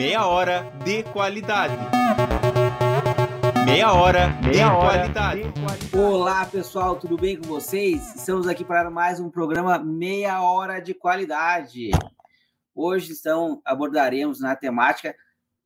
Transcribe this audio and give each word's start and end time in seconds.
Meia 0.00 0.26
hora 0.26 0.62
de 0.82 1.02
qualidade. 1.02 1.76
Meia 3.66 3.92
hora, 3.92 4.28
Meia 4.40 4.52
de, 4.52 4.62
hora 4.62 4.98
qualidade. 4.98 5.42
de 5.42 5.52
qualidade. 5.52 5.96
Olá, 5.98 6.46
pessoal, 6.46 6.96
tudo 6.96 7.18
bem 7.18 7.36
com 7.36 7.46
vocês? 7.46 8.16
Estamos 8.16 8.48
aqui 8.48 8.64
para 8.64 8.90
mais 8.90 9.20
um 9.20 9.28
programa 9.28 9.78
Meia 9.78 10.40
Hora 10.40 10.80
de 10.80 10.94
Qualidade. 10.94 11.90
Hoje 12.74 13.12
então 13.12 13.60
abordaremos 13.62 14.40
na 14.40 14.56
temática 14.56 15.14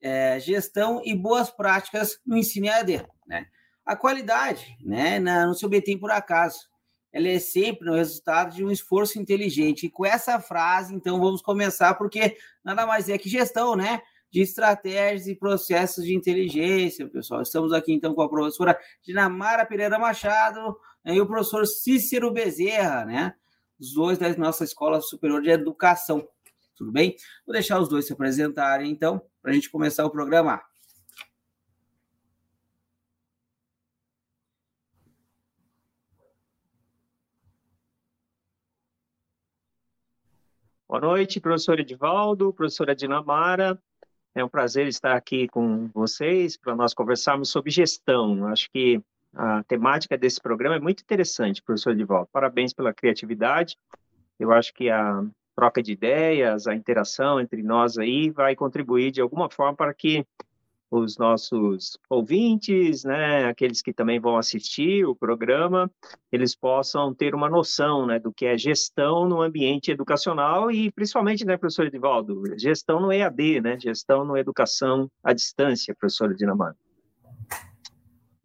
é, 0.03 0.41
gestão 0.41 1.01
e 1.05 1.15
boas 1.15 1.49
práticas 1.49 2.19
no 2.27 2.37
ensino 2.37 2.67
EAD. 2.67 3.07
Né? 3.29 3.47
A 3.87 3.95
qualidade 3.95 4.77
né, 4.85 5.21
não 5.21 5.55
se 5.55 5.65
obtém 5.65 5.97
por 5.97 6.11
acaso. 6.11 6.59
Ela 7.13 7.29
é 7.29 7.39
sempre 7.39 7.89
o 7.89 7.95
resultado 7.95 8.53
de 8.53 8.65
um 8.65 8.71
esforço 8.73 9.17
inteligente. 9.17 9.87
E 9.87 9.91
com 9.91 10.05
essa 10.05 10.41
frase, 10.41 10.93
então, 10.93 11.21
vamos 11.21 11.41
começar, 11.41 11.95
porque 11.95 12.37
nada 12.65 12.85
mais 12.85 13.09
é 13.09 13.17
que 13.17 13.29
gestão, 13.29 13.77
né? 13.77 14.03
De 14.35 14.41
estratégias 14.41 15.29
e 15.29 15.37
processos 15.37 16.05
de 16.05 16.13
inteligência, 16.13 17.09
pessoal. 17.09 17.41
Estamos 17.41 17.73
aqui 17.73 17.93
então 17.93 18.13
com 18.13 18.21
a 18.21 18.29
professora 18.29 18.77
Dinamara 19.01 19.65
Pereira 19.65 19.97
Machado 19.97 20.77
e 21.05 21.21
o 21.21 21.27
professor 21.27 21.65
Cícero 21.65 22.33
Bezerra, 22.33 23.05
né? 23.05 23.37
Os 23.79 23.95
dois 23.95 24.19
da 24.19 24.37
nossa 24.37 24.65
Escola 24.65 25.01
Superior 25.01 25.41
de 25.41 25.51
Educação. 25.51 26.29
Tudo 26.75 26.91
bem? 26.91 27.15
Vou 27.47 27.53
deixar 27.53 27.79
os 27.79 27.89
dois 27.89 28.09
se 28.09 28.13
apresentarem 28.13 28.91
então, 28.91 29.23
para 29.41 29.53
a 29.53 29.55
gente 29.55 29.71
começar 29.71 30.05
o 30.05 30.11
programa. 30.11 30.61
Boa 40.89 41.01
noite, 41.01 41.41
professor 41.41 41.79
Edivaldo, 41.79 42.53
professora 42.53 42.97
Dinamara. 42.97 43.81
É 44.35 44.45
um 44.45 44.49
prazer 44.49 44.89
estar 44.89 45.15
aqui 45.15 45.47
com 45.47 45.89
vocês 45.95 46.57
para 46.57 46.75
nós 46.75 46.93
conversarmos 46.93 47.51
sobre 47.51 47.71
gestão. 47.71 48.49
Acho 48.49 48.69
que 48.71 49.01
a 49.33 49.63
temática 49.63 50.19
desse 50.19 50.41
programa 50.41 50.75
é 50.75 50.81
muito 50.81 51.03
interessante, 51.03 51.63
professor 51.63 51.93
Edivaldo. 51.93 52.29
Parabéns 52.33 52.73
pela 52.73 52.93
criatividade. 52.93 53.77
Eu 54.39 54.53
acho 54.53 54.75
que 54.75 54.91
a 54.91 55.25
troca 55.55 55.81
de 55.81 55.93
ideias, 55.93 56.67
a 56.67 56.75
interação 56.75 57.41
entre 57.41 57.63
nós 57.63 57.97
aí 57.97 58.29
vai 58.29 58.57
contribuir 58.57 59.13
de 59.13 59.21
alguma 59.21 59.49
forma 59.49 59.77
para 59.77 59.95
que 59.95 60.27
os 60.99 61.19
nossos 61.19 61.99
ouvintes, 62.09 63.05
né, 63.05 63.47
aqueles 63.47 63.83
que 63.83 63.93
também 63.93 64.21
vão 64.21 64.37
assistir 64.37 65.05
o 65.05 65.15
programa, 65.15 65.91
eles 66.31 66.55
possam 66.55 67.15
ter 67.15 67.35
uma 67.35 67.49
noção, 67.49 68.07
né, 68.07 68.19
do 68.19 68.33
que 68.33 68.47
é 68.47 68.57
gestão 68.57 69.29
no 69.29 69.43
ambiente 69.43 69.91
educacional 69.91 70.71
e 70.71 70.91
principalmente, 70.93 71.45
né, 71.45 71.57
professor 71.57 71.87
Edivaldo, 71.87 72.43
gestão 72.59 73.01
no 73.01 73.13
EAD, 73.13 73.61
né, 73.61 73.79
gestão 73.79 74.25
no 74.25 74.37
educação 74.37 75.11
à 75.23 75.33
distância, 75.33 75.95
professora 75.95 76.35
Dinamarca. 76.35 76.84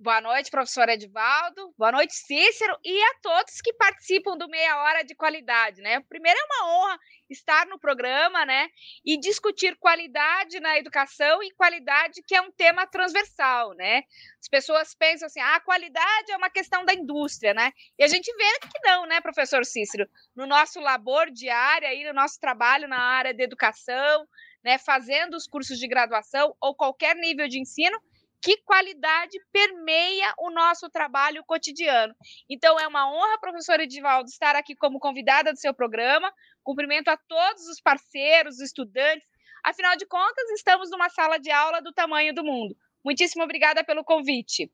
Boa 0.01 0.21
noite, 0.21 0.49
professor 0.49 0.87
Edivaldo. 0.87 1.73
Boa 1.77 1.91
noite, 1.91 2.13
Cícero, 2.15 2.73
e 2.85 3.03
a 3.03 3.15
todos 3.21 3.59
que 3.59 3.73
participam 3.73 4.37
do 4.37 4.47
Meia 4.47 4.77
Hora 4.77 5.03
de 5.03 5.13
Qualidade, 5.13 5.81
né? 5.81 5.99
Primeiro 6.07 6.39
é 6.39 6.43
uma 6.45 6.67
honra 6.69 6.99
estar 7.29 7.65
no 7.65 7.77
programa, 7.77 8.45
né? 8.45 8.69
E 9.03 9.19
discutir 9.19 9.75
qualidade 9.75 10.61
na 10.61 10.77
educação 10.77 11.43
e 11.43 11.51
qualidade 11.51 12.23
que 12.25 12.33
é 12.33 12.41
um 12.41 12.49
tema 12.49 12.87
transversal, 12.87 13.73
né? 13.73 14.03
As 14.39 14.47
pessoas 14.47 14.95
pensam 14.95 15.25
assim, 15.25 15.41
ah, 15.41 15.57
a 15.57 15.59
qualidade 15.59 16.31
é 16.31 16.37
uma 16.37 16.49
questão 16.49 16.85
da 16.85 16.93
indústria, 16.93 17.53
né? 17.53 17.73
E 17.97 18.03
a 18.05 18.07
gente 18.07 18.33
vê 18.37 18.67
que 18.69 18.79
não, 18.81 19.05
né, 19.05 19.19
professor 19.19 19.65
Cícero? 19.65 20.07
No 20.33 20.47
nosso 20.47 20.79
labor 20.79 21.29
diário 21.29 21.85
aí, 21.85 22.05
no 22.05 22.13
nosso 22.13 22.39
trabalho 22.39 22.87
na 22.87 23.01
área 23.01 23.33
de 23.33 23.43
educação, 23.43 24.25
né, 24.63 24.77
fazendo 24.77 25.35
os 25.35 25.45
cursos 25.45 25.77
de 25.77 25.89
graduação 25.89 26.55
ou 26.61 26.73
qualquer 26.73 27.17
nível 27.17 27.49
de 27.49 27.59
ensino, 27.59 27.99
que 28.41 28.57
qualidade 28.63 29.37
permeia 29.51 30.33
o 30.39 30.49
nosso 30.49 30.89
trabalho 30.89 31.43
cotidiano. 31.45 32.13
Então, 32.49 32.79
é 32.79 32.87
uma 32.87 33.11
honra, 33.11 33.39
professora 33.39 33.83
Edivaldo, 33.83 34.29
estar 34.29 34.55
aqui 34.55 34.75
como 34.75 34.99
convidada 34.99 35.51
do 35.51 35.59
seu 35.59 35.73
programa. 35.73 36.31
Cumprimento 36.63 37.09
a 37.09 37.17
todos 37.17 37.67
os 37.67 37.81
parceiros, 37.81 38.59
estudantes. 38.59 39.27
Afinal 39.63 39.95
de 39.97 40.05
contas, 40.05 40.49
estamos 40.51 40.89
numa 40.89 41.09
sala 41.09 41.37
de 41.37 41.51
aula 41.51 41.81
do 41.81 41.91
tamanho 41.91 42.33
do 42.33 42.43
mundo. 42.43 42.75
Muitíssimo 43.03 43.43
obrigada 43.43 43.83
pelo 43.83 44.03
convite. 44.03 44.71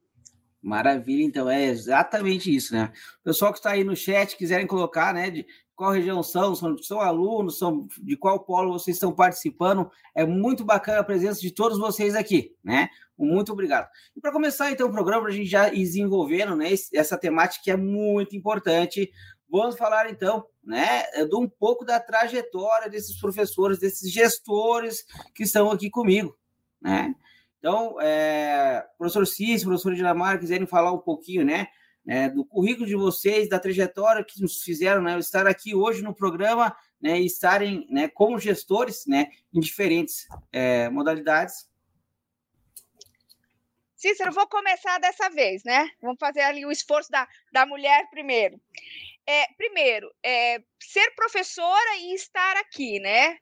Maravilha, 0.62 1.23
então 1.23 1.47
é 1.47 1.66
exatamente 1.66 2.53
isso, 2.53 2.73
né? 2.73 2.91
Pessoal 3.23 3.51
que 3.51 3.59
está 3.59 3.72
aí 3.72 3.84
no 3.84 3.95
chat, 3.95 4.35
quiserem 4.35 4.66
colocar, 4.66 5.13
né, 5.13 5.29
de 5.29 5.45
qual 5.75 5.91
região 5.91 6.23
são, 6.23 6.56
são, 6.56 6.75
são 6.79 7.01
alunos, 7.01 7.59
são 7.59 7.88
de 8.01 8.18
qual 8.18 8.39
polo 8.44 8.73
vocês 8.73 8.95
estão 8.95 9.13
participando, 9.13 9.91
é 10.16 10.25
muito 10.25 10.63
bacana 10.63 11.01
a 11.01 11.03
presença 11.03 11.39
de 11.39 11.51
todos 11.51 11.78
vocês 11.78 12.16
aqui, 12.16 12.56
né? 12.63 12.89
Muito 13.17 13.53
obrigado. 13.53 13.89
E 14.15 14.19
para 14.19 14.31
começar 14.31 14.71
então 14.71 14.87
o 14.87 14.91
programa, 14.91 15.27
a 15.27 15.31
gente 15.31 15.49
já 15.49 15.69
desenvolvendo 15.69 16.55
né, 16.55 16.67
essa 16.93 17.17
temática 17.17 17.63
que 17.63 17.71
é 17.71 17.77
muito 17.77 18.35
importante, 18.35 19.09
vamos 19.49 19.77
falar 19.77 20.09
então 20.09 20.45
né, 20.63 21.03
de 21.25 21.35
um 21.35 21.47
pouco 21.47 21.85
da 21.85 21.99
trajetória 21.99 22.89
desses 22.89 23.19
professores, 23.19 23.79
desses 23.79 24.11
gestores 24.11 25.05
que 25.33 25.43
estão 25.43 25.71
aqui 25.71 25.89
comigo. 25.89 26.37
Né? 26.81 27.15
Então, 27.57 27.99
é, 28.01 28.85
professor 28.97 29.25
Cícero, 29.25 29.69
professor 29.69 29.95
Dinamarca, 29.95 30.39
quiserem 30.39 30.67
falar 30.67 30.91
um 30.91 30.99
pouquinho 30.99 31.45
né, 31.45 31.67
né, 32.05 32.29
do 32.29 32.45
currículo 32.45 32.85
de 32.85 32.95
vocês, 32.95 33.49
da 33.49 33.59
trajetória 33.59 34.23
que 34.23 34.41
nos 34.41 34.61
fizeram 34.61 35.01
né, 35.01 35.17
estar 35.17 35.47
aqui 35.47 35.73
hoje 35.73 36.03
no 36.03 36.13
programa 36.13 36.75
né, 37.01 37.19
e 37.19 37.25
estarem 37.25 37.87
né, 37.89 38.07
como 38.07 38.37
gestores 38.37 39.05
né, 39.07 39.27
em 39.53 39.59
diferentes 39.59 40.27
é, 40.51 40.89
modalidades 40.89 41.67
Cícero, 44.05 44.31
vou 44.31 44.47
começar 44.47 44.99
dessa 44.99 45.31
vez, 45.31 45.63
né? 45.63 45.89
Vamos 45.99 46.19
fazer 46.19 46.41
ali 46.41 46.63
o 46.63 46.71
esforço 46.71 47.09
da, 47.09 47.27
da 47.51 47.66
mulher 47.66 48.07
primeiro. 48.11 48.61
É, 49.25 49.47
primeiro, 49.57 50.13
é, 50.23 50.59
ser 50.79 51.09
professora 51.16 51.97
e 51.97 52.13
estar 52.13 52.55
aqui, 52.57 52.99
né? 52.99 53.39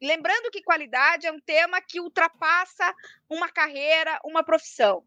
Lembrando 0.00 0.50
que 0.50 0.62
qualidade 0.62 1.26
é 1.26 1.32
um 1.32 1.38
tema 1.38 1.82
que 1.82 2.00
ultrapassa 2.00 2.94
uma 3.28 3.50
carreira, 3.50 4.18
uma 4.24 4.42
profissão. 4.42 5.04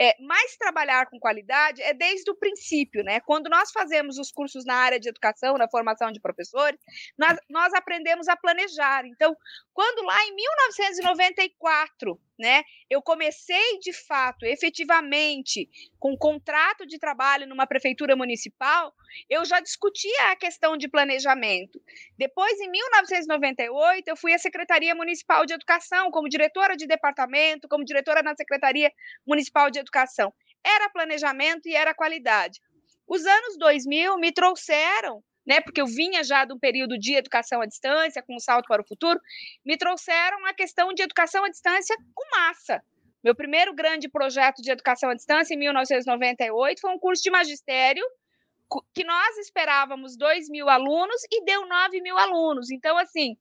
É, 0.00 0.16
mas 0.20 0.56
trabalhar 0.56 1.04
com 1.10 1.20
qualidade 1.20 1.82
é 1.82 1.92
desde 1.92 2.30
o 2.30 2.34
princípio, 2.34 3.04
né? 3.04 3.20
Quando 3.20 3.50
nós 3.50 3.70
fazemos 3.70 4.16
os 4.16 4.32
cursos 4.32 4.64
na 4.64 4.76
área 4.76 4.98
de 4.98 5.10
educação, 5.10 5.58
na 5.58 5.68
formação 5.68 6.10
de 6.10 6.20
professores, 6.20 6.80
nós, 7.18 7.38
nós 7.50 7.74
aprendemos 7.74 8.26
a 8.26 8.36
planejar. 8.36 9.04
Então, 9.04 9.36
quando 9.74 10.02
lá 10.02 10.24
em 10.24 10.34
1994, 10.34 12.18
né, 12.38 12.62
eu 12.90 13.00
comecei 13.00 13.78
de 13.80 13.92
fato, 13.92 14.44
efetivamente, 14.44 15.68
com 15.98 16.12
um 16.12 16.16
contrato 16.16 16.86
de 16.86 16.98
trabalho 16.98 17.46
numa 17.46 17.66
prefeitura 17.66 18.14
municipal, 18.14 18.92
eu 19.28 19.44
já 19.44 19.60
discutia 19.60 20.32
a 20.32 20.36
questão 20.36 20.76
de 20.76 20.88
planejamento. 20.88 21.80
Depois, 22.18 22.58
em 22.60 22.70
1998, 22.70 24.08
eu 24.08 24.16
fui 24.16 24.34
à 24.34 24.38
Secretaria 24.38 24.94
Municipal 24.94 25.46
de 25.46 25.54
Educação 25.54 26.10
como 26.10 26.28
diretora 26.28 26.76
de 26.76 26.86
departamento, 26.86 27.68
como 27.68 27.84
diretora 27.84 28.22
na 28.22 28.34
Secretaria 28.34 28.92
Municipal 29.26 29.70
de 29.70 29.78
Educação. 29.78 30.32
Era 30.64 30.90
planejamento 30.90 31.68
e 31.68 31.74
era 31.74 31.94
qualidade. 31.94 32.60
Os 33.06 33.24
anos 33.24 33.56
2000 33.56 34.18
me 34.18 34.32
trouxeram 34.32 35.22
né, 35.46 35.60
porque 35.60 35.80
eu 35.80 35.86
vinha 35.86 36.24
já 36.24 36.44
de 36.44 36.52
um 36.52 36.58
período 36.58 36.98
de 36.98 37.14
educação 37.14 37.60
à 37.60 37.66
distância, 37.66 38.22
com 38.22 38.34
um 38.34 38.40
salto 38.40 38.66
para 38.66 38.82
o 38.82 38.86
futuro, 38.86 39.20
me 39.64 39.76
trouxeram 39.76 40.44
a 40.46 40.52
questão 40.52 40.92
de 40.92 41.02
educação 41.02 41.44
à 41.44 41.48
distância 41.48 41.96
com 42.14 42.24
massa. 42.36 42.82
Meu 43.22 43.34
primeiro 43.34 43.74
grande 43.74 44.08
projeto 44.08 44.62
de 44.62 44.70
educação 44.70 45.10
à 45.10 45.14
distância, 45.14 45.54
em 45.54 45.58
1998, 45.58 46.80
foi 46.80 46.90
um 46.90 46.98
curso 46.98 47.22
de 47.22 47.30
magistério 47.30 48.04
que 48.94 49.04
nós 49.04 49.38
esperávamos 49.38 50.16
2 50.16 50.48
mil 50.48 50.68
alunos 50.68 51.22
e 51.30 51.44
deu 51.44 51.66
9 51.66 52.00
mil 52.00 52.18
alunos. 52.18 52.70
Então, 52.70 52.98
assim, 52.98 53.36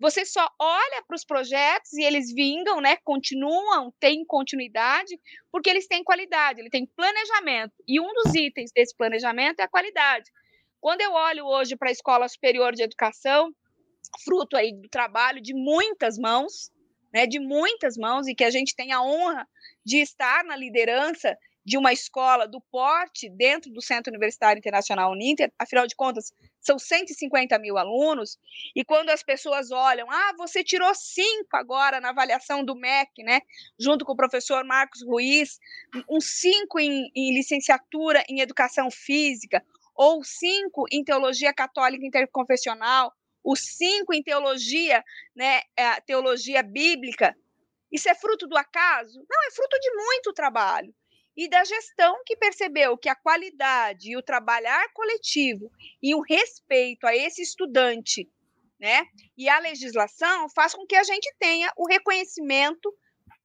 você 0.00 0.24
só 0.24 0.48
olha 0.58 1.02
para 1.06 1.14
os 1.14 1.24
projetos 1.24 1.92
e 1.92 2.02
eles 2.02 2.32
vingam, 2.32 2.80
né? 2.80 2.96
Continuam, 3.04 3.92
têm 4.00 4.24
continuidade, 4.24 5.18
porque 5.52 5.68
eles 5.68 5.86
têm 5.86 6.02
qualidade, 6.02 6.60
ele 6.60 6.70
tem 6.70 6.86
planejamento. 6.86 7.74
E 7.86 8.00
um 8.00 8.12
dos 8.14 8.34
itens 8.34 8.70
desse 8.74 8.96
planejamento 8.96 9.60
é 9.60 9.64
a 9.64 9.68
qualidade. 9.68 10.30
Quando 10.80 11.02
eu 11.02 11.12
olho 11.12 11.44
hoje 11.44 11.76
para 11.76 11.90
a 11.90 11.92
Escola 11.92 12.26
Superior 12.26 12.74
de 12.74 12.82
Educação, 12.82 13.54
fruto 14.24 14.56
aí 14.56 14.72
do 14.72 14.88
trabalho 14.88 15.40
de 15.40 15.52
muitas 15.52 16.16
mãos, 16.18 16.72
né, 17.12 17.26
de 17.26 17.38
muitas 17.38 17.98
mãos, 17.98 18.26
e 18.26 18.34
que 18.34 18.44
a 18.44 18.50
gente 18.50 18.74
tem 18.74 18.90
a 18.92 19.02
honra 19.02 19.46
de 19.84 19.98
estar 19.98 20.42
na 20.42 20.56
liderança 20.56 21.36
de 21.62 21.76
uma 21.76 21.92
escola 21.92 22.48
do 22.48 22.62
porte 22.62 23.28
dentro 23.28 23.70
do 23.70 23.82
Centro 23.82 24.10
Universitário 24.10 24.58
Internacional 24.58 25.12
Uninter, 25.12 25.52
afinal 25.58 25.86
de 25.86 25.94
contas, 25.94 26.32
são 26.58 26.78
150 26.78 27.58
mil 27.58 27.76
alunos, 27.76 28.38
e 28.74 28.82
quando 28.82 29.10
as 29.10 29.22
pessoas 29.22 29.70
olham, 29.70 30.10
ah, 30.10 30.32
você 30.38 30.64
tirou 30.64 30.94
cinco 30.94 31.56
agora 31.56 32.00
na 32.00 32.08
avaliação 32.08 32.64
do 32.64 32.74
MEC, 32.74 33.22
né, 33.22 33.42
junto 33.78 34.06
com 34.06 34.12
o 34.12 34.16
professor 34.16 34.64
Marcos 34.64 35.02
Ruiz, 35.02 35.58
um 36.08 36.20
cinco 36.20 36.80
em, 36.80 37.10
em 37.14 37.34
licenciatura 37.34 38.24
em 38.30 38.40
educação 38.40 38.90
física, 38.90 39.62
ou 39.94 40.22
cinco 40.24 40.84
em 40.90 41.04
teologia 41.04 41.52
católica 41.52 42.04
interconfessional, 42.06 43.12
os 43.44 43.60
cinco 43.60 44.12
em 44.14 44.22
teologia, 44.22 45.02
né, 45.34 45.62
é, 45.76 46.00
teologia 46.00 46.62
bíblica, 46.62 47.34
Isso 47.90 48.08
é 48.08 48.14
fruto 48.14 48.46
do 48.46 48.56
acaso? 48.56 49.18
Não, 49.28 49.48
é 49.48 49.50
fruto 49.50 49.78
de 49.80 49.90
muito 49.96 50.32
trabalho. 50.32 50.94
E 51.36 51.48
da 51.48 51.64
gestão 51.64 52.22
que 52.24 52.36
percebeu 52.36 52.96
que 52.96 53.08
a 53.08 53.14
qualidade 53.14 54.10
e 54.10 54.16
o 54.16 54.22
trabalhar 54.22 54.92
coletivo 54.92 55.70
e 56.02 56.14
o 56.14 56.20
respeito 56.20 57.06
a 57.06 57.16
esse 57.16 57.42
estudante, 57.42 58.28
né, 58.78 59.04
e 59.36 59.48
a 59.48 59.58
legislação 59.58 60.48
faz 60.50 60.74
com 60.74 60.86
que 60.86 60.96
a 60.96 61.02
gente 61.02 61.32
tenha 61.38 61.72
o 61.76 61.86
reconhecimento 61.86 62.94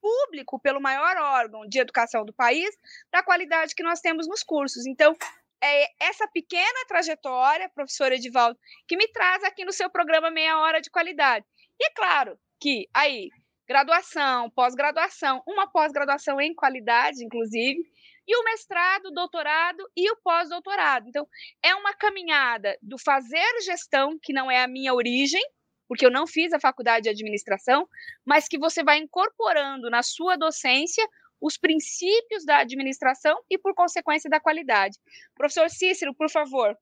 público 0.02 0.60
pelo 0.60 0.80
maior 0.80 1.18
órgão 1.18 1.68
de 1.68 1.80
educação 1.80 2.24
do 2.24 2.34
país 2.34 2.70
da 3.12 3.24
qualidade 3.24 3.74
que 3.74 3.84
nós 3.84 4.00
temos 4.00 4.28
nos 4.28 4.44
cursos. 4.44 4.86
Então, 4.86 5.16
é 5.66 5.88
essa 6.00 6.28
pequena 6.28 6.86
trajetória, 6.88 7.70
professor 7.74 8.12
Edivaldo, 8.12 8.58
que 8.88 8.96
me 8.96 9.08
traz 9.08 9.44
aqui 9.44 9.66
no 9.66 9.74
seu 9.74 9.90
programa 9.90 10.30
Meia 10.30 10.60
Hora 10.60 10.80
de 10.80 10.90
Qualidade. 10.90 11.46
E 11.80 11.88
é 11.88 11.90
claro 11.92 12.38
que 12.60 12.88
aí, 12.94 13.30
graduação, 13.68 14.50
pós-graduação, 14.52 15.42
uma 15.48 15.70
pós-graduação 15.72 16.40
em 16.40 16.54
qualidade, 16.54 17.24
inclusive, 17.24 17.80
e 18.28 18.36
o 18.38 18.44
mestrado, 18.44 19.12
doutorado 19.12 19.84
e 19.96 20.10
o 20.12 20.18
pós-doutorado. 20.24 21.08
Então, 21.08 21.28
é 21.64 21.76
uma 21.76 21.94
caminhada 21.94 22.78
do 22.82 22.98
fazer 22.98 23.62
gestão, 23.64 24.18
que 24.22 24.34
não 24.34 24.50
é 24.50 24.64
a 24.64 24.68
minha 24.68 24.94
origem, 24.94 25.44
porque 25.88 26.06
eu 26.06 26.12
não 26.12 26.26
fiz 26.26 26.52
a 26.54 26.60
faculdade 26.60 27.04
de 27.04 27.10
administração, 27.10 27.88
mas 28.26 28.48
que 28.48 28.58
você 28.58 28.84
vai 28.84 28.98
incorporando 28.98 29.90
na 29.90 30.02
sua 30.02 30.36
docência 30.36 31.08
os 31.46 31.58
princípios 31.58 32.44
da 32.44 32.58
administração 32.58 33.40
e, 33.48 33.56
por 33.56 33.76
consequência, 33.76 34.28
da 34.28 34.40
qualidade. 34.40 34.98
Professor 35.36 35.70
Cícero, 35.70 36.12
por 36.16 36.28
favor. 36.28 36.76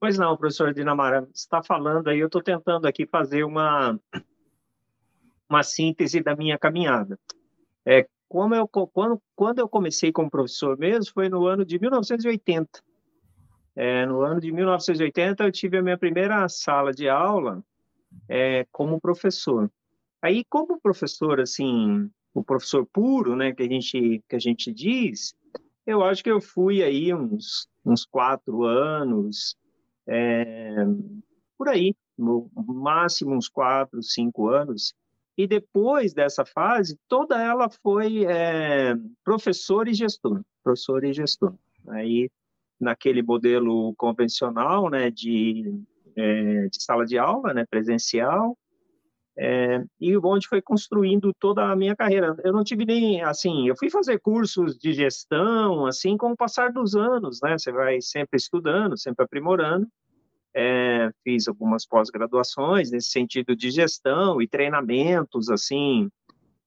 Pois 0.00 0.18
não, 0.18 0.36
professor 0.36 0.74
Dinamara, 0.74 1.28
está 1.32 1.62
falando 1.62 2.08
aí, 2.08 2.18
eu 2.18 2.26
estou 2.26 2.42
tentando 2.42 2.86
aqui 2.86 3.06
fazer 3.06 3.44
uma, 3.44 3.98
uma 5.48 5.62
síntese 5.62 6.20
da 6.20 6.34
minha 6.34 6.58
caminhada. 6.58 7.18
É, 7.86 8.06
como 8.28 8.52
eu, 8.52 8.66
quando, 8.66 9.22
quando 9.36 9.60
eu 9.60 9.68
comecei 9.68 10.10
como 10.10 10.28
professor 10.28 10.76
mesmo, 10.76 11.12
foi 11.14 11.28
no 11.28 11.46
ano 11.46 11.64
de 11.64 11.78
1980. 11.78 12.82
É, 13.76 14.04
no 14.06 14.22
ano 14.22 14.40
de 14.40 14.50
1980, 14.50 15.44
eu 15.44 15.52
tive 15.52 15.78
a 15.78 15.82
minha 15.82 15.96
primeira 15.96 16.48
sala 16.48 16.92
de 16.92 17.08
aula 17.08 17.64
é, 18.28 18.66
como 18.72 19.00
professor. 19.00 19.70
Aí, 20.20 20.44
como 20.44 20.80
professor, 20.80 21.40
assim, 21.40 22.10
o 22.34 22.42
professor 22.42 22.84
puro, 22.84 23.36
né, 23.36 23.52
que 23.52 23.62
a 23.62 23.68
gente 23.68 24.22
que 24.28 24.36
a 24.36 24.38
gente 24.38 24.72
diz, 24.72 25.34
eu 25.86 26.02
acho 26.02 26.22
que 26.22 26.30
eu 26.30 26.40
fui 26.40 26.82
aí 26.82 27.14
uns 27.14 27.68
uns 27.84 28.04
quatro 28.04 28.64
anos, 28.64 29.56
é, 30.06 30.74
por 31.56 31.68
aí, 31.68 31.94
no 32.16 32.50
máximo 32.54 33.34
uns 33.34 33.48
quatro, 33.48 34.02
cinco 34.02 34.48
anos. 34.48 34.94
E 35.36 35.46
depois 35.46 36.14
dessa 36.14 36.44
fase, 36.44 36.98
toda 37.08 37.40
ela 37.40 37.68
foi 37.68 38.24
é, 38.24 38.94
professor 39.24 39.88
e 39.88 39.94
gestor, 39.94 40.42
professor 40.62 41.04
e 41.04 41.12
gestor. 41.12 41.54
Aí 41.88 42.30
naquele 42.80 43.22
modelo 43.22 43.94
convencional, 43.96 44.88
né, 44.90 45.10
de, 45.10 45.82
é, 46.16 46.68
de 46.68 46.82
sala 46.82 47.04
de 47.04 47.18
aula, 47.18 47.52
né, 47.52 47.64
presencial, 47.68 48.56
é, 49.36 49.84
e 50.00 50.16
onde 50.16 50.46
foi 50.46 50.62
construindo 50.62 51.32
toda 51.38 51.64
a 51.64 51.76
minha 51.76 51.96
carreira. 51.96 52.36
Eu 52.44 52.52
não 52.52 52.62
tive 52.62 52.84
nem, 52.84 53.22
assim, 53.22 53.68
eu 53.68 53.76
fui 53.76 53.90
fazer 53.90 54.20
cursos 54.20 54.78
de 54.78 54.92
gestão, 54.92 55.86
assim, 55.86 56.16
com 56.16 56.32
o 56.32 56.36
passar 56.36 56.72
dos 56.72 56.94
anos, 56.94 57.40
né, 57.42 57.58
você 57.58 57.72
vai 57.72 58.00
sempre 58.00 58.36
estudando, 58.36 58.98
sempre 58.98 59.24
aprimorando, 59.24 59.86
é, 60.54 61.10
fiz 61.24 61.48
algumas 61.48 61.84
pós-graduações 61.84 62.90
nesse 62.90 63.08
sentido 63.08 63.56
de 63.56 63.70
gestão 63.70 64.40
e 64.40 64.46
treinamentos, 64.46 65.50
assim, 65.50 66.08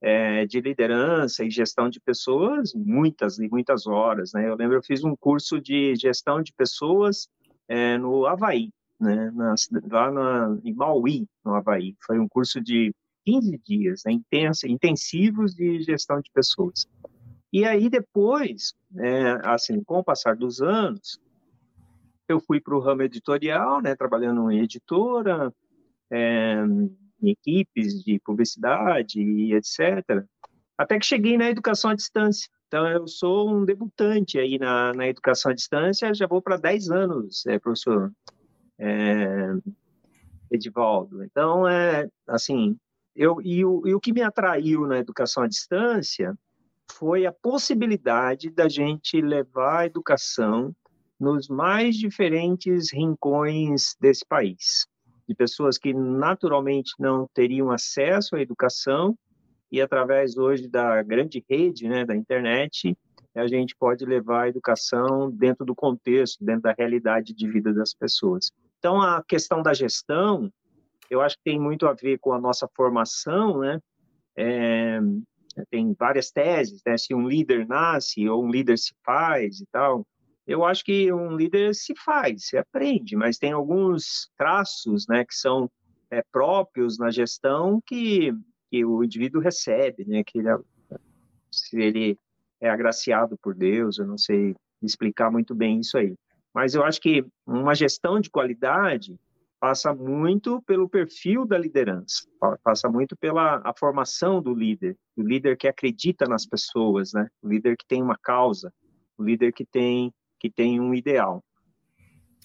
é, 0.01 0.45
de 0.45 0.59
liderança 0.59 1.43
e 1.45 1.49
gestão 1.49 1.89
de 1.89 1.99
pessoas, 1.99 2.73
muitas 2.75 3.39
e 3.39 3.47
muitas 3.47 3.87
horas, 3.87 4.33
né? 4.33 4.47
Eu 4.47 4.55
lembro, 4.55 4.75
eu 4.75 4.83
fiz 4.83 5.03
um 5.03 5.15
curso 5.15 5.59
de 5.59 5.95
gestão 5.95 6.41
de 6.41 6.53
pessoas 6.53 7.29
é, 7.67 7.97
no 7.97 8.25
Havaí, 8.25 8.69
né? 8.99 9.31
Na, 9.31 9.55
lá 9.89 10.11
na, 10.11 10.57
em 10.63 10.73
Maui, 10.73 11.27
no 11.43 11.53
Havaí. 11.55 11.95
Foi 12.05 12.19
um 12.19 12.27
curso 12.27 12.61
de 12.61 12.93
15 13.25 13.61
dias, 13.65 14.01
né? 14.05 14.13
Intensa, 14.13 14.67
intensivos 14.67 15.53
de 15.53 15.81
gestão 15.81 16.19
de 16.21 16.31
pessoas. 16.31 16.87
E 17.51 17.65
aí 17.65 17.89
depois, 17.89 18.73
é, 18.97 19.39
assim, 19.43 19.83
com 19.83 19.99
o 19.99 20.03
passar 20.03 20.35
dos 20.35 20.61
anos, 20.61 21.19
eu 22.27 22.39
fui 22.39 22.59
para 22.59 22.75
o 22.75 22.79
ramo 22.79 23.03
editorial, 23.03 23.81
né? 23.81 23.95
Trabalhando 23.95 24.51
em 24.51 24.61
editora, 24.61 25.53
é, 26.11 26.55
em 27.21 27.29
equipes 27.29 28.03
de 28.03 28.19
publicidade 28.19 29.21
e 29.21 29.53
etc. 29.53 30.25
Até 30.77 30.99
que 30.99 31.05
cheguei 31.05 31.37
na 31.37 31.49
educação 31.49 31.91
à 31.91 31.95
distância. 31.95 32.49
Então, 32.67 32.85
eu 32.87 33.07
sou 33.07 33.49
um 33.49 33.63
debutante 33.63 34.37
aí 34.37 34.59
na, 34.59 34.93
na 34.93 35.07
educação 35.07 35.51
à 35.51 35.55
distância, 35.55 36.13
já 36.13 36.27
vou 36.27 36.41
para 36.41 36.57
10 36.57 36.91
anos, 36.91 37.45
é, 37.45 37.57
professor 37.57 38.11
é, 38.79 39.53
Edivaldo. 40.51 41.23
Então, 41.23 41.67
é 41.67 42.09
assim, 42.27 42.77
eu, 43.15 43.41
e, 43.41 43.65
o, 43.65 43.85
e 43.85 43.93
o 43.93 43.99
que 43.99 44.13
me 44.13 44.21
atraiu 44.21 44.85
na 44.85 44.99
educação 44.99 45.43
à 45.43 45.47
distância 45.47 46.37
foi 46.91 47.25
a 47.25 47.31
possibilidade 47.31 48.49
da 48.49 48.69
gente 48.69 49.19
levar 49.21 49.79
a 49.79 49.85
educação 49.85 50.73
nos 51.19 51.47
mais 51.47 51.95
diferentes 51.95 52.93
rincões 52.93 53.95
desse 53.99 54.25
país 54.25 54.87
de 55.27 55.35
pessoas 55.35 55.77
que 55.77 55.93
naturalmente 55.93 56.93
não 56.97 57.27
teriam 57.33 57.69
acesso 57.69 58.35
à 58.35 58.41
educação 58.41 59.17
e 59.69 59.81
através 59.81 60.37
hoje 60.37 60.67
da 60.67 61.03
grande 61.03 61.43
rede, 61.49 61.89
né, 61.89 62.05
da 62.05 62.15
internet, 62.15 62.97
a 63.35 63.45
gente 63.45 63.75
pode 63.75 64.05
levar 64.05 64.43
a 64.43 64.47
educação 64.47 65.29
dentro 65.29 65.65
do 65.65 65.75
contexto, 65.75 66.43
dentro 66.43 66.61
da 66.61 66.73
realidade 66.75 67.33
de 67.33 67.47
vida 67.47 67.73
das 67.73 67.93
pessoas. 67.93 68.51
Então, 68.79 69.01
a 69.01 69.23
questão 69.23 69.61
da 69.61 69.73
gestão, 69.73 70.51
eu 71.09 71.21
acho 71.21 71.35
que 71.37 71.43
tem 71.43 71.59
muito 71.59 71.87
a 71.87 71.93
ver 71.93 72.19
com 72.19 72.33
a 72.33 72.39
nossa 72.39 72.67
formação, 72.75 73.59
né? 73.59 73.79
É, 74.35 74.99
tem 75.69 75.95
várias 75.97 76.29
teses, 76.29 76.81
né? 76.85 76.97
Se 76.97 77.13
um 77.13 77.27
líder 77.27 77.67
nasce 77.67 78.27
ou 78.29 78.43
um 78.43 78.49
líder 78.49 78.77
se 78.77 78.93
faz 79.03 79.59
e 79.59 79.65
tal 79.71 80.05
eu 80.47 80.63
acho 80.63 80.83
que 80.85 81.11
um 81.11 81.35
líder 81.35 81.75
se 81.75 81.93
faz, 81.93 82.47
se 82.47 82.57
aprende, 82.57 83.17
mas 83.17 83.37
tem 83.37 83.51
alguns 83.51 84.31
traços 84.37 85.05
né, 85.07 85.25
que 85.25 85.35
são 85.35 85.69
é, 86.09 86.23
próprios 86.31 86.97
na 86.97 87.11
gestão 87.11 87.81
que, 87.85 88.33
que 88.71 88.85
o 88.85 89.03
indivíduo 89.03 89.41
recebe, 89.41 90.05
né, 90.05 90.23
que 90.23 90.39
ele, 90.39 90.49
se 91.51 91.77
ele 91.77 92.17
é 92.61 92.69
agraciado 92.69 93.37
por 93.43 93.53
Deus, 93.53 93.99
eu 93.99 94.07
não 94.07 94.17
sei 94.17 94.55
explicar 94.81 95.29
muito 95.29 95.53
bem 95.53 95.81
isso 95.81 95.97
aí. 95.97 96.15
Mas 96.57 96.73
eu 96.73 96.83
acho 96.83 96.99
que 96.99 97.23
uma 97.45 97.75
gestão 97.75 98.19
de 98.19 98.31
qualidade 98.31 99.15
passa 99.59 99.93
muito 99.93 100.59
pelo 100.63 100.89
perfil 100.89 101.45
da 101.45 101.55
liderança, 101.55 102.23
passa 102.63 102.89
muito 102.89 103.15
pela 103.15 103.61
a 103.63 103.71
formação 103.77 104.41
do 104.41 104.55
líder, 104.55 104.97
o 105.15 105.21
líder 105.21 105.55
que 105.55 105.67
acredita 105.67 106.25
nas 106.25 106.47
pessoas, 106.47 107.13
né? 107.13 107.27
O 107.43 107.47
líder 107.47 107.77
que 107.77 107.85
tem 107.85 108.01
uma 108.01 108.17
causa, 108.17 108.73
o 109.15 109.23
líder 109.23 109.53
que 109.53 109.63
tem 109.63 110.11
que 110.39 110.49
tem 110.49 110.79
um 110.79 110.95
ideal. 110.95 111.43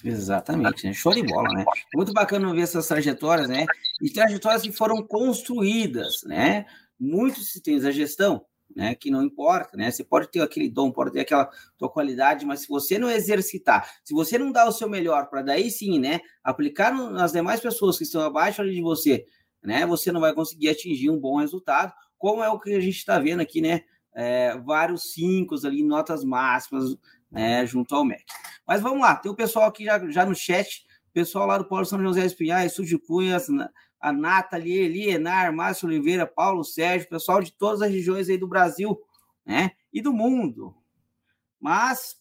Exatamente, 0.05 0.87
né? 0.87 0.93
show 0.93 1.15
de 1.15 1.23
bola, 1.23 1.49
né? 1.49 1.65
Muito 1.95 2.13
bacana 2.13 2.53
ver 2.53 2.61
essas 2.61 2.87
trajetórias, 2.87 3.49
né? 3.49 3.65
E 4.03 4.11
trajetórias 4.11 4.61
que 4.61 4.73
foram 4.73 5.03
construídas, 5.03 6.21
né? 6.27 6.67
Muitos 7.01 7.51
sistemas 7.51 7.85
da 7.85 7.91
gestão, 7.91 8.45
né? 8.75 8.95
Que 8.95 9.11
não 9.11 9.23
importa, 9.23 9.77
né? 9.77 9.91
Você 9.91 10.05
pode 10.05 10.31
ter 10.31 10.41
aquele 10.41 10.69
dom, 10.69 10.91
pode 10.91 11.13
ter 11.13 11.21
aquela 11.21 11.51
tua 11.79 11.91
qualidade, 11.91 12.45
mas 12.47 12.61
se 12.61 12.69
você 12.69 12.99
não 12.99 13.11
exercitar, 13.11 13.91
se 14.05 14.15
você 14.15 14.39
não 14.39 14.53
dar 14.53 14.67
o 14.69 14.73
seu 14.73 14.89
melhor 14.89 15.29
para 15.29 15.43
daí 15.43 15.71
sim, 15.71 15.99
né? 15.99 16.21
Aplicar 16.43 16.93
nas 16.93 17.33
demais 17.33 17.61
pessoas 17.61 17.99
que 17.99 18.05
estão 18.05 18.23
abaixo 18.23 18.65
de 18.65 18.81
você, 18.81 19.25
né? 19.63 19.87
Você 19.87 20.11
não 20.13 20.21
vai 20.21 20.35
conseguir 20.35 20.69
atingir 20.69 21.11
um 21.11 21.19
bom 21.19 21.39
resultado, 21.39 21.93
como 22.19 22.43
é 22.43 22.49
o 22.49 22.59
que 22.59 22.75
a 22.75 22.81
gente 22.81 22.97
está 22.97 23.19
vendo 23.19 23.41
aqui, 23.41 23.61
né? 23.61 23.83
É, 24.15 24.59
vários 24.59 25.13
cinco 25.13 25.55
ali, 25.67 25.83
notas 25.83 26.23
máximas, 26.23 26.97
né, 27.31 27.65
junto 27.65 27.95
ao 27.95 28.05
MEC. 28.05 28.23
Mas 28.67 28.83
vamos 28.83 29.01
lá, 29.01 29.17
tem 29.17 29.33
o 29.33 29.35
pessoal 29.35 29.67
aqui 29.67 29.85
já, 29.85 30.11
já 30.11 30.27
no 30.27 30.35
chat, 30.35 30.85
pessoal 31.13 31.47
lá 31.47 31.59
do 31.59 31.65
Paulo 31.65 31.85
São 31.85 32.01
José 32.01 32.25
Espinhais, 32.25 32.75
Suji 32.75 32.99
Cunhas, 32.99 33.47
a 34.03 34.13
Nathalie, 34.13 34.81
Elienar, 34.81 35.55
Márcio 35.55 35.87
Oliveira, 35.87 36.27
Paulo 36.27 36.65
Sérgio, 36.65 37.09
pessoal 37.09 37.41
de 37.41 37.53
todas 37.53 37.81
as 37.81 37.91
regiões 37.91 38.29
aí 38.29 38.37
do 38.37 38.49
Brasil, 38.49 39.01
né, 39.47 39.71
e 39.93 40.03
do 40.03 40.13
mundo. 40.13 40.75
Mas, 41.61 42.17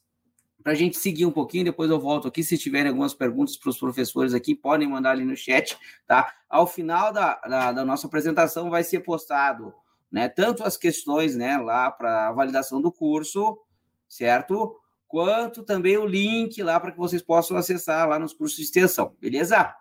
para 0.64 0.74
a 0.74 0.76
gente 0.76 0.98
seguir 0.98 1.26
um 1.26 1.32
pouquinho, 1.32 1.66
depois 1.66 1.90
eu 1.90 2.00
volto 2.00 2.28
aqui, 2.28 2.44
se 2.44 2.58
tiverem 2.58 2.90
algumas 2.90 3.16
perguntas 3.16 3.58
para 3.58 3.72
os 3.72 3.80
professores 3.80 4.36
aqui, 4.36 4.54
podem 4.54 4.88
mandar 4.88 5.12
ali 5.12 5.26
no 5.26 5.36
chat, 5.36 5.76
tá? 6.06 6.32
Ao 6.48 6.68
final 6.68 7.12
da, 7.12 7.36
da, 7.42 7.72
da 7.72 7.84
nossa 7.84 8.06
apresentação 8.06 8.70
vai 8.70 8.84
ser 8.84 9.00
postado, 9.00 9.74
né, 10.12 10.30
tanto 10.30 10.64
as 10.64 10.78
questões, 10.78 11.36
né, 11.36 11.58
lá 11.58 11.90
para 11.90 12.28
a 12.28 12.32
validação 12.32 12.80
do 12.80 12.92
curso, 12.92 13.58
certo? 14.08 14.78
quanto 15.12 15.64
também 15.64 15.98
o 15.98 16.06
link 16.06 16.64
lá 16.64 16.80
para 16.80 16.94
que 16.94 16.98
vocês 16.98 17.22
possam 17.22 17.58
acessar 17.58 18.08
lá 18.08 18.18
nos 18.18 18.32
cursos 18.32 18.56
de 18.56 18.64
extensão, 18.64 19.14
beleza? 19.20 19.76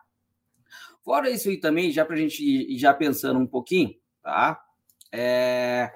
Fora 1.02 1.30
isso 1.30 1.48
aí 1.48 1.58
também, 1.58 1.90
já 1.90 2.04
para 2.04 2.14
a 2.14 2.18
gente 2.18 2.44
ir 2.44 2.78
já 2.78 2.92
pensando 2.92 3.40
um 3.40 3.46
pouquinho, 3.46 3.94
tá? 4.22 4.62
É, 5.12 5.92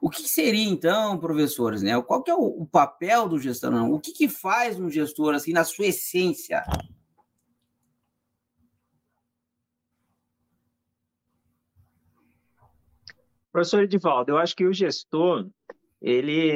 o 0.00 0.10
que 0.10 0.22
seria, 0.28 0.68
então, 0.68 1.18
professores, 1.18 1.82
né? 1.82 2.00
Qual 2.02 2.22
que 2.22 2.30
é 2.30 2.34
o, 2.34 2.62
o 2.62 2.66
papel 2.66 3.28
do 3.28 3.38
gestor? 3.38 3.70
Não? 3.70 3.92
O 3.92 3.98
que, 3.98 4.12
que 4.12 4.28
faz 4.28 4.78
um 4.78 4.90
gestor, 4.90 5.34
assim, 5.34 5.52
na 5.52 5.64
sua 5.64 5.86
essência? 5.86 6.62
Professor 13.50 13.82
Edivaldo, 13.82 14.32
eu 14.32 14.38
acho 14.38 14.54
que 14.54 14.66
o 14.66 14.74
gestor, 14.74 15.48
ele, 16.02 16.52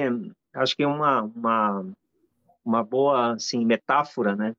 acho 0.52 0.76
que 0.76 0.83
é 0.83 0.87
uma, 0.87 1.23
uma, 1.23 1.93
uma 2.64 2.85
boa, 2.85 3.35
assim, 3.35 3.64
metáfora, 3.64 4.37
né? 4.37 4.55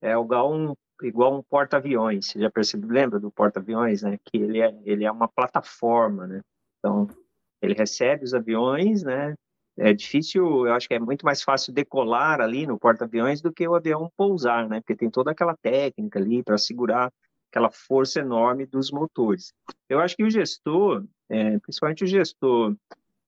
É 0.00 0.12
igual 0.12 0.54
um, 0.54 0.74
igual 1.02 1.38
um 1.38 1.42
porta-aviões, 1.42 2.26
você 2.26 2.40
já 2.40 2.50
percebeu, 2.50 2.90
lembra 2.90 3.18
do 3.18 3.30
porta-aviões, 3.30 4.02
né? 4.02 4.18
Que 4.24 4.38
ele 4.38 4.60
é, 4.60 4.74
ele 4.84 5.04
é 5.04 5.10
uma 5.10 5.28
plataforma, 5.28 6.26
né? 6.26 6.40
Então, 6.78 7.08
ele 7.62 7.74
recebe 7.74 8.24
os 8.24 8.34
aviões, 8.34 9.02
né? 9.02 9.34
É 9.78 9.92
difícil, 9.92 10.66
eu 10.66 10.74
acho 10.74 10.88
que 10.88 10.94
é 10.94 10.98
muito 10.98 11.24
mais 11.24 11.42
fácil 11.42 11.72
decolar 11.72 12.40
ali 12.40 12.66
no 12.66 12.78
porta-aviões 12.78 13.40
do 13.40 13.52
que 13.52 13.66
o 13.66 13.74
avião 13.74 14.10
pousar, 14.16 14.68
né? 14.68 14.80
Porque 14.80 14.96
tem 14.96 15.10
toda 15.10 15.30
aquela 15.30 15.56
técnica 15.56 16.18
ali 16.18 16.42
para 16.42 16.58
segurar 16.58 17.10
aquela 17.50 17.70
força 17.70 18.20
enorme 18.20 18.66
dos 18.66 18.90
motores. 18.90 19.52
Eu 19.88 20.00
acho 20.00 20.16
que 20.16 20.22
o 20.22 20.30
gestor, 20.30 21.04
é, 21.28 21.58
principalmente 21.58 22.04
o 22.04 22.06
gestor 22.06 22.76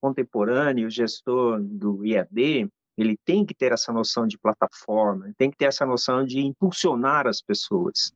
contemporâneo, 0.01 0.89
o 0.89 0.91
gestor 0.91 1.61
do 1.63 2.05
IAD, 2.05 2.69
ele 2.97 3.17
tem 3.25 3.45
que 3.45 3.55
ter 3.55 3.73
essa 3.73 3.93
noção 3.93 4.27
de 4.27 4.39
plataforma, 4.39 5.33
tem 5.37 5.51
que 5.51 5.57
ter 5.57 5.67
essa 5.67 5.87
noção 5.87 6.25
de 6.25 6.41
impulsionar 6.41 7.27
as 7.27 7.41
pessoas. 7.41 8.13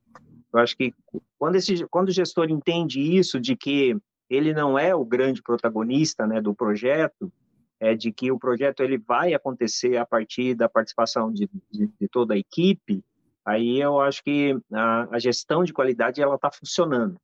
Eu 0.52 0.60
acho 0.60 0.76
que 0.76 0.92
quando, 1.38 1.56
esse, 1.56 1.86
quando 1.86 2.08
o 2.08 2.12
gestor 2.12 2.50
entende 2.50 3.00
isso, 3.00 3.40
de 3.40 3.56
que 3.56 3.96
ele 4.28 4.52
não 4.52 4.78
é 4.78 4.94
o 4.94 5.04
grande 5.04 5.42
protagonista 5.42 6.26
né, 6.26 6.40
do 6.40 6.54
projeto, 6.54 7.32
é 7.78 7.94
de 7.94 8.10
que 8.10 8.30
o 8.32 8.38
projeto 8.38 8.80
ele 8.80 8.98
vai 8.98 9.34
acontecer 9.34 9.96
a 9.96 10.06
partir 10.06 10.54
da 10.54 10.68
participação 10.68 11.32
de, 11.32 11.48
de, 11.70 11.86
de 12.00 12.08
toda 12.08 12.34
a 12.34 12.38
equipe, 12.38 13.04
aí 13.44 13.80
eu 13.80 14.00
acho 14.00 14.22
que 14.24 14.58
a, 14.72 15.14
a 15.14 15.18
gestão 15.18 15.62
de 15.62 15.72
qualidade 15.72 16.22
ela 16.22 16.36
está 16.36 16.50
funcionando. 16.50 17.16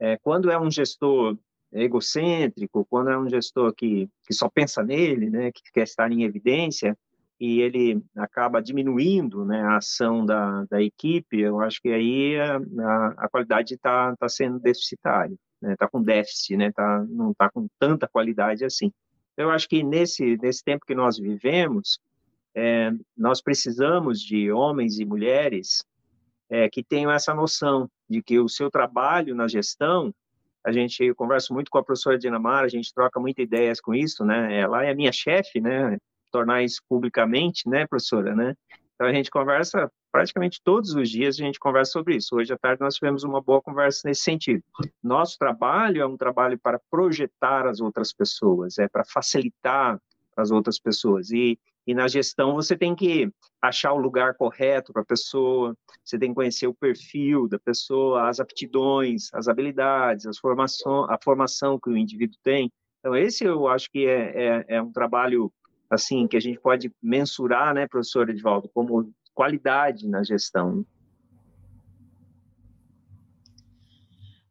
É, 0.00 0.16
quando 0.18 0.50
é 0.50 0.58
um 0.58 0.70
gestor 0.70 1.36
egocêntrico, 1.72 2.86
quando 2.88 3.10
é 3.10 3.18
um 3.18 3.28
gestor 3.28 3.74
que, 3.74 4.08
que 4.26 4.34
só 4.34 4.48
pensa 4.48 4.82
nele, 4.82 5.28
né, 5.28 5.52
que 5.52 5.62
quer 5.72 5.82
estar 5.82 6.10
em 6.10 6.22
evidência, 6.22 6.96
e 7.40 7.60
ele 7.60 8.02
acaba 8.16 8.60
diminuindo 8.60 9.44
né, 9.44 9.60
a 9.60 9.76
ação 9.76 10.26
da, 10.26 10.64
da 10.64 10.82
equipe, 10.82 11.38
eu 11.38 11.60
acho 11.60 11.80
que 11.80 11.88
aí 11.88 12.36
a, 12.36 12.56
a, 12.56 13.06
a 13.18 13.28
qualidade 13.28 13.74
está 13.74 14.16
tá 14.16 14.28
sendo 14.28 14.58
deficitária 14.58 15.36
está 15.58 15.68
né, 15.68 15.76
tá 15.76 15.88
com 15.88 16.02
déficit, 16.02 16.56
né, 16.56 16.72
tá, 16.72 17.04
não 17.08 17.32
está 17.32 17.50
com 17.50 17.68
tanta 17.78 18.06
qualidade 18.06 18.64
assim. 18.64 18.92
Eu 19.36 19.50
acho 19.50 19.68
que 19.68 19.82
nesse, 19.82 20.36
nesse 20.36 20.64
tempo 20.64 20.86
que 20.86 20.94
nós 20.94 21.18
vivemos, 21.18 22.00
é, 22.54 22.90
nós 23.16 23.40
precisamos 23.40 24.20
de 24.20 24.50
homens 24.50 24.98
e 24.98 25.04
mulheres 25.04 25.84
é, 26.50 26.68
que 26.68 26.82
tenham 26.82 27.10
essa 27.10 27.34
noção 27.34 27.88
de 28.08 28.22
que 28.22 28.38
o 28.38 28.48
seu 28.48 28.70
trabalho 28.70 29.34
na 29.34 29.46
gestão, 29.46 30.12
a 30.68 30.72
gente 30.72 31.02
eu 31.02 31.14
converso 31.14 31.54
muito 31.54 31.70
com 31.70 31.78
a 31.78 31.82
professora 31.82 32.18
Dinamara, 32.18 32.66
a 32.66 32.68
gente 32.68 32.92
troca 32.92 33.18
muitas 33.18 33.42
ideias 33.42 33.80
com 33.80 33.94
isso, 33.94 34.22
né? 34.24 34.54
Ela 34.60 34.84
é 34.84 34.94
minha 34.94 35.10
chefe, 35.10 35.60
né? 35.60 35.96
Tornar 36.30 36.62
isso 36.62 36.82
publicamente, 36.86 37.66
né, 37.66 37.86
professora, 37.86 38.34
né? 38.34 38.54
Então 38.94 39.06
a 39.06 39.12
gente 39.12 39.30
conversa 39.30 39.90
praticamente 40.12 40.60
todos 40.62 40.94
os 40.94 41.08
dias 41.08 41.36
a 41.40 41.44
gente 41.44 41.58
conversa 41.58 41.92
sobre 41.92 42.16
isso. 42.16 42.36
Hoje 42.36 42.52
à 42.52 42.58
tarde 42.58 42.82
nós 42.82 42.96
tivemos 42.96 43.24
uma 43.24 43.40
boa 43.40 43.62
conversa 43.62 44.06
nesse 44.06 44.22
sentido. 44.22 44.62
Nosso 45.02 45.38
trabalho 45.38 46.02
é 46.02 46.06
um 46.06 46.16
trabalho 46.16 46.58
para 46.58 46.78
projetar 46.90 47.66
as 47.66 47.80
outras 47.80 48.12
pessoas, 48.12 48.78
é 48.78 48.88
para 48.88 49.04
facilitar 49.04 49.98
as 50.36 50.50
outras 50.50 50.78
pessoas. 50.78 51.30
E, 51.30 51.58
e 51.88 51.94
na 51.94 52.06
gestão 52.06 52.54
você 52.54 52.76
tem 52.76 52.94
que 52.94 53.32
achar 53.62 53.94
o 53.94 53.98
lugar 53.98 54.34
correto 54.34 54.92
para 54.92 55.00
a 55.00 55.06
pessoa, 55.06 55.74
você 56.04 56.18
tem 56.18 56.28
que 56.28 56.34
conhecer 56.34 56.66
o 56.66 56.74
perfil 56.74 57.48
da 57.48 57.58
pessoa, 57.58 58.28
as 58.28 58.38
aptidões, 58.38 59.32
as 59.32 59.48
habilidades, 59.48 60.26
as 60.26 60.36
formação, 60.36 61.10
a 61.10 61.18
formação 61.24 61.80
que 61.80 61.88
o 61.88 61.96
indivíduo 61.96 62.36
tem. 62.42 62.70
Então 63.00 63.16
esse 63.16 63.42
eu 63.42 63.66
acho 63.66 63.90
que 63.90 64.06
é, 64.06 64.32
é, 64.36 64.64
é 64.76 64.82
um 64.82 64.92
trabalho 64.92 65.50
assim 65.88 66.28
que 66.28 66.36
a 66.36 66.40
gente 66.40 66.60
pode 66.60 66.92
mensurar, 67.02 67.72
né, 67.72 67.88
professor 67.88 68.28
Edvaldo, 68.28 68.68
como 68.74 69.10
qualidade 69.32 70.06
na 70.06 70.22
gestão. 70.22 70.84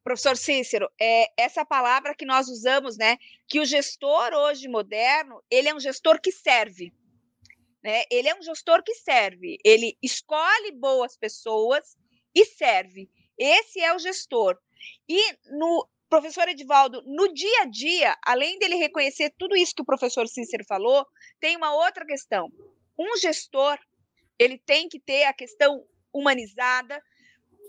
Professor 0.03 0.35
Cícero, 0.35 0.89
é 0.99 1.29
essa 1.37 1.63
palavra 1.63 2.15
que 2.15 2.25
nós 2.25 2.47
usamos, 2.47 2.97
né? 2.97 3.17
Que 3.47 3.59
o 3.59 3.65
gestor 3.65 4.33
hoje 4.33 4.67
moderno, 4.67 5.43
ele 5.51 5.67
é 5.67 5.75
um 5.75 5.79
gestor 5.79 6.19
que 6.19 6.31
serve. 6.31 6.91
Né? 7.83 8.03
Ele 8.11 8.27
é 8.27 8.35
um 8.35 8.41
gestor 8.41 8.83
que 8.83 8.93
serve. 8.95 9.57
Ele 9.63 9.97
escolhe 10.01 10.71
boas 10.73 11.17
pessoas 11.17 11.95
e 12.33 12.45
serve. 12.45 13.09
Esse 13.37 13.79
é 13.79 13.93
o 13.93 13.99
gestor. 13.99 14.57
E 15.07 15.19
no 15.57 15.87
professor 16.09 16.47
Edivaldo, 16.47 17.01
no 17.05 17.33
dia 17.33 17.61
a 17.61 17.65
dia, 17.65 18.15
além 18.25 18.57
dele 18.59 18.75
reconhecer 18.75 19.33
tudo 19.37 19.55
isso 19.55 19.73
que 19.75 19.81
o 19.81 19.85
professor 19.85 20.27
Cícero 20.27 20.63
falou, 20.65 21.05
tem 21.39 21.55
uma 21.55 21.73
outra 21.73 22.05
questão. 22.05 22.49
Um 22.97 23.17
gestor 23.17 23.77
ele 24.39 24.57
tem 24.57 24.87
que 24.87 24.99
ter 24.99 25.25
a 25.25 25.33
questão 25.33 25.83
humanizada, 26.13 27.01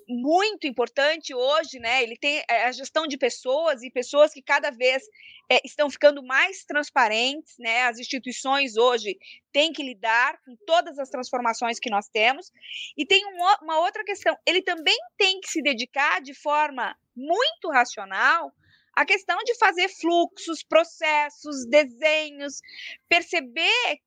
muito 0.08 0.66
importante 0.66 1.34
hoje, 1.34 1.78
né? 1.78 2.02
Ele 2.02 2.16
tem 2.16 2.42
eh, 2.48 2.64
a 2.64 2.72
gestão 2.72 3.06
de 3.06 3.18
pessoas 3.18 3.82
e 3.82 3.90
pessoas 3.90 4.32
que 4.32 4.40
cada 4.40 4.70
vez 4.70 5.02
é, 5.50 5.60
estão 5.64 5.90
ficando 5.90 6.22
mais 6.22 6.64
transparentes, 6.64 7.54
né? 7.58 7.82
As 7.82 7.98
instituições 7.98 8.76
hoje 8.76 9.18
têm 9.52 9.72
que 9.72 9.82
lidar 9.82 10.40
com 10.44 10.56
todas 10.66 10.98
as 10.98 11.10
transformações 11.10 11.78
que 11.78 11.90
nós 11.90 12.08
temos. 12.08 12.50
E 12.96 13.04
tem 13.04 13.24
um, 13.26 13.64
uma 13.64 13.80
outra 13.80 14.02
questão: 14.02 14.36
ele 14.46 14.62
também 14.62 14.96
tem 15.16 15.40
que 15.40 15.50
se 15.50 15.62
dedicar 15.62 16.20
de 16.20 16.34
forma 16.34 16.96
muito 17.14 17.70
racional 17.70 18.52
à 18.94 19.04
questão 19.04 19.38
de 19.44 19.56
fazer 19.58 19.88
fluxos, 19.88 20.62
processos, 20.62 21.66
desenhos, 21.66 22.60
perceber 23.08 24.00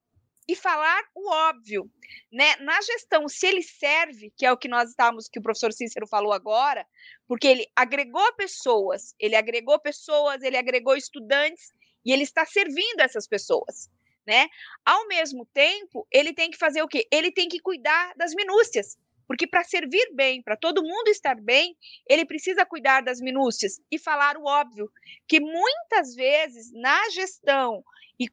e 0.52 0.56
falar 0.56 1.02
o 1.16 1.32
óbvio, 1.32 1.90
né? 2.30 2.58
Na 2.58 2.82
gestão, 2.82 3.26
se 3.30 3.48
ele 3.48 3.64
serve, 3.64 4.34
que 4.36 4.46
é 4.46 4.52
o 4.52 4.58
que 4.58 4.68
nós 4.68 4.90
estamos, 4.90 5.30
que 5.30 5.40
o 5.40 5.42
professor 5.42 5.72
Cícero 5.72 6.06
falou 6.06 6.34
agora, 6.34 6.86
porque 7.26 7.48
ele 7.48 7.66
agregou 7.74 8.34
pessoas, 8.34 9.16
ele 9.18 9.38
agregou 9.38 9.80
pessoas, 9.80 10.44
ele 10.44 10.58
agregou 10.58 10.98
estudantes 10.98 11.72
e 12.04 12.12
ele 12.12 12.24
está 12.24 12.46
servindo 12.46 13.00
essas 13.00 13.26
pessoas, 13.30 13.90
né? 14.28 14.48
Ao 14.86 15.08
mesmo 15.08 15.46
tempo, 15.54 16.06
ele 16.12 16.34
tem 16.34 16.52
que 16.52 16.58
fazer 16.58 16.82
o 16.82 16.88
quê? 16.88 17.08
Ele 17.10 17.32
tem 17.32 17.48
que 17.48 17.62
cuidar 17.62 18.14
das 18.18 18.34
minúcias, 18.34 18.98
porque 19.32 19.48
para 19.48 19.64
servir 19.64 20.12
bem, 20.14 20.44
para 20.44 20.58
todo 20.58 20.84
mundo 20.84 21.08
estar 21.08 21.40
bem, 21.40 21.74
ele 22.06 22.26
precisa 22.26 22.66
cuidar 22.66 23.00
das 23.00 23.22
minúcias 23.22 23.80
e 23.90 23.98
falar 23.98 24.36
o 24.36 24.44
óbvio, 24.44 24.92
que 25.26 25.40
muitas 25.40 26.14
vezes 26.14 26.70
na 26.74 27.10
gestão 27.12 27.82
e 28.20 28.26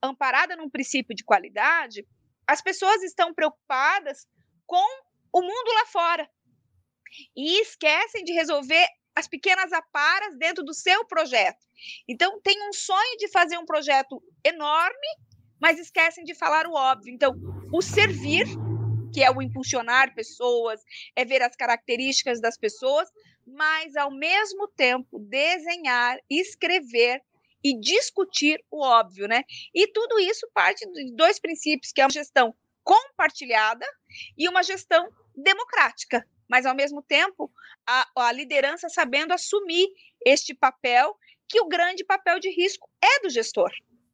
amparada 0.00 0.54
num 0.54 0.70
princípio 0.70 1.12
de 1.12 1.24
qualidade, 1.24 2.06
as 2.46 2.62
pessoas 2.62 3.02
estão 3.02 3.34
preocupadas 3.34 4.28
com 4.64 4.86
o 5.32 5.42
mundo 5.42 5.74
lá 5.74 5.86
fora 5.86 6.30
e 7.36 7.60
esquecem 7.60 8.22
de 8.22 8.32
resolver 8.32 8.86
as 9.12 9.26
pequenas 9.26 9.72
aparas 9.72 10.38
dentro 10.38 10.62
do 10.62 10.72
seu 10.72 11.04
projeto. 11.04 11.66
Então, 12.06 12.40
tem 12.40 12.62
um 12.68 12.72
sonho 12.72 13.16
de 13.18 13.26
fazer 13.26 13.58
um 13.58 13.66
projeto 13.66 14.22
enorme, 14.44 15.08
mas 15.60 15.80
esquecem 15.80 16.22
de 16.22 16.32
falar 16.32 16.64
o 16.68 16.74
óbvio. 16.74 17.12
Então, 17.12 17.34
o 17.72 17.82
servir, 17.82 18.46
que 19.14 19.22
é 19.22 19.30
o 19.30 19.40
impulsionar 19.40 20.12
pessoas, 20.12 20.82
é 21.14 21.24
ver 21.24 21.40
as 21.40 21.54
características 21.54 22.40
das 22.40 22.58
pessoas, 22.58 23.08
mas, 23.46 23.94
ao 23.94 24.10
mesmo 24.10 24.66
tempo, 24.66 25.20
desenhar, 25.20 26.18
escrever 26.28 27.22
e 27.62 27.78
discutir 27.78 28.62
o 28.70 28.84
óbvio, 28.84 29.28
né? 29.28 29.44
E 29.72 29.86
tudo 29.86 30.18
isso 30.18 30.50
parte 30.52 30.84
de 30.90 31.14
dois 31.14 31.38
princípios, 31.38 31.92
que 31.92 32.00
é 32.00 32.04
uma 32.04 32.10
gestão 32.10 32.54
compartilhada 32.82 33.86
e 34.36 34.48
uma 34.48 34.62
gestão 34.62 35.08
democrática, 35.34 36.26
mas 36.48 36.66
ao 36.66 36.74
mesmo 36.74 37.00
tempo 37.00 37.50
a, 37.86 38.06
a 38.16 38.32
liderança 38.32 38.88
sabendo 38.88 39.32
assumir 39.32 39.88
este 40.26 40.54
papel, 40.54 41.16
que 41.48 41.60
o 41.60 41.68
grande 41.68 42.04
papel 42.04 42.40
de 42.40 42.50
risco 42.50 42.90
é 43.00 43.20
do 43.22 43.30
gestor, 43.30 43.70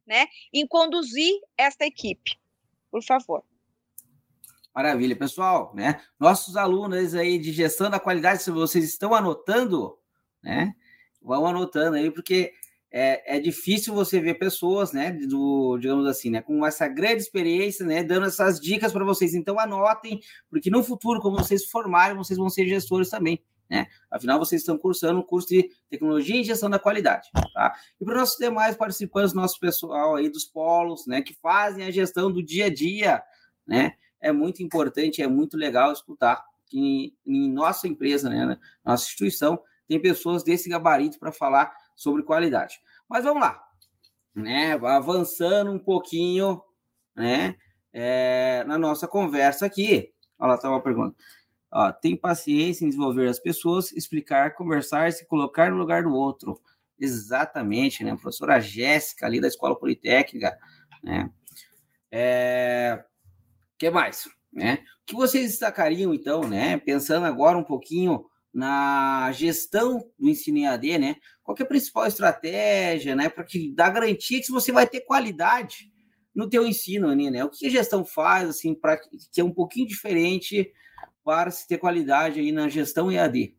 né? 0.06 0.26
Em 0.52 0.66
conduzir 0.66 1.40
esta 1.56 1.86
equipe. 1.86 2.38
Por 2.90 3.02
favor. 3.02 3.44
Maravilha, 4.74 5.16
pessoal, 5.16 5.72
né? 5.74 6.00
Nossos 6.18 6.56
alunos 6.56 7.14
aí 7.14 7.38
de 7.38 7.52
gestão 7.52 7.90
da 7.90 7.98
qualidade, 7.98 8.42
se 8.42 8.50
vocês 8.50 8.84
estão 8.84 9.14
anotando, 9.14 9.98
né? 10.42 10.72
Vão 11.20 11.46
anotando 11.46 11.96
aí, 11.96 12.10
porque 12.10 12.52
é, 12.90 13.36
é 13.36 13.40
difícil 13.40 13.94
você 13.94 14.20
ver 14.20 14.34
pessoas, 14.34 14.92
né, 14.92 15.12
do, 15.12 15.78
digamos 15.78 16.06
assim, 16.06 16.30
né, 16.30 16.42
com 16.42 16.66
essa 16.66 16.88
grande 16.88 17.22
experiência, 17.22 17.86
né, 17.86 18.02
dando 18.02 18.26
essas 18.26 18.60
dicas 18.60 18.92
para 18.92 19.04
vocês. 19.04 19.34
Então, 19.34 19.58
anotem, 19.60 20.20
porque 20.48 20.70
no 20.70 20.82
futuro, 20.82 21.20
quando 21.20 21.38
vocês 21.38 21.66
formarem, 21.66 22.16
vocês 22.16 22.38
vão 22.38 22.48
ser 22.50 22.66
gestores 22.66 23.08
também. 23.08 23.42
né? 23.68 23.86
Afinal, 24.10 24.38
vocês 24.38 24.62
estão 24.62 24.76
cursando 24.76 25.20
um 25.20 25.22
curso 25.22 25.48
de 25.48 25.70
tecnologia 25.88 26.40
e 26.40 26.44
gestão 26.44 26.68
da 26.68 26.78
qualidade, 26.78 27.28
tá? 27.54 27.72
E 28.00 28.04
para 28.04 28.14
os 28.14 28.20
nossos 28.20 28.38
demais 28.38 28.76
participantes, 28.76 29.32
nosso 29.32 29.60
pessoal 29.60 30.16
aí 30.16 30.28
dos 30.28 30.44
polos, 30.44 31.06
né, 31.06 31.22
que 31.22 31.34
fazem 31.34 31.84
a 31.84 31.90
gestão 31.90 32.32
do 32.32 32.42
dia 32.42 32.66
a 32.66 32.74
dia, 32.74 33.22
né? 33.64 33.92
É 34.20 34.32
muito 34.32 34.62
importante, 34.62 35.22
é 35.22 35.26
muito 35.26 35.56
legal 35.56 35.92
escutar 35.92 36.44
que 36.66 37.14
em 37.26 37.50
nossa 37.50 37.88
empresa, 37.88 38.28
né, 38.28 38.58
nossa 38.84 39.04
instituição, 39.04 39.60
tem 39.88 40.00
pessoas 40.00 40.44
desse 40.44 40.68
gabarito 40.68 41.18
para 41.18 41.32
falar 41.32 41.72
sobre 41.96 42.22
qualidade. 42.22 42.80
Mas 43.08 43.24
vamos 43.24 43.42
lá, 43.42 43.60
né? 44.34 44.74
Avançando 44.74 45.72
um 45.72 45.78
pouquinho, 45.78 46.62
né? 47.16 47.56
É, 47.92 48.62
na 48.68 48.78
nossa 48.78 49.08
conversa 49.08 49.66
aqui. 49.66 50.12
Olha 50.38 50.50
lá, 50.50 50.54
estava 50.54 50.74
uma 50.74 50.82
pergunta. 50.82 51.16
Ó, 51.72 51.92
tem 51.92 52.16
paciência 52.16 52.84
em 52.84 52.88
desenvolver 52.88 53.28
as 53.28 53.40
pessoas, 53.40 53.92
explicar, 53.92 54.54
conversar, 54.54 55.12
se 55.12 55.26
colocar 55.26 55.70
no 55.70 55.76
lugar 55.76 56.04
do 56.04 56.12
outro. 56.12 56.60
Exatamente, 56.98 58.04
né? 58.04 58.12
A 58.12 58.16
professora 58.16 58.60
Jéssica, 58.60 59.26
ali 59.26 59.40
da 59.40 59.48
Escola 59.48 59.78
Politécnica, 59.78 60.56
né? 61.02 61.30
É... 62.12 63.04
que 63.80 63.90
mais? 63.90 64.28
Né? 64.52 64.84
O 65.02 65.06
que 65.06 65.14
vocês 65.14 65.52
destacariam, 65.52 66.12
então, 66.12 66.46
né? 66.46 66.76
Pensando 66.76 67.24
agora 67.24 67.56
um 67.56 67.64
pouquinho 67.64 68.26
na 68.52 69.32
gestão 69.32 70.06
do 70.18 70.28
ensino 70.28 70.58
EAD, 70.58 70.98
né? 70.98 71.16
Qual 71.42 71.56
é 71.58 71.62
a 71.62 71.66
principal 71.66 72.06
estratégia, 72.06 73.16
né? 73.16 73.30
Para 73.30 73.42
que 73.42 73.72
dar 73.72 73.88
garantia 73.88 74.40
que 74.40 74.52
você 74.52 74.70
vai 74.70 74.86
ter 74.86 75.00
qualidade 75.00 75.90
no 76.34 76.48
teu 76.48 76.66
ensino, 76.66 77.14
né? 77.14 77.42
O 77.42 77.48
que 77.48 77.66
a 77.66 77.70
gestão 77.70 78.04
faz, 78.04 78.50
assim, 78.50 78.74
para 78.74 78.98
que 78.98 79.40
é 79.40 79.44
um 79.44 79.52
pouquinho 79.52 79.88
diferente 79.88 80.70
para 81.24 81.50
se 81.50 81.66
ter 81.66 81.78
qualidade 81.78 82.38
aí 82.38 82.52
na 82.52 82.68
gestão 82.68 83.10
EAD? 83.10 83.56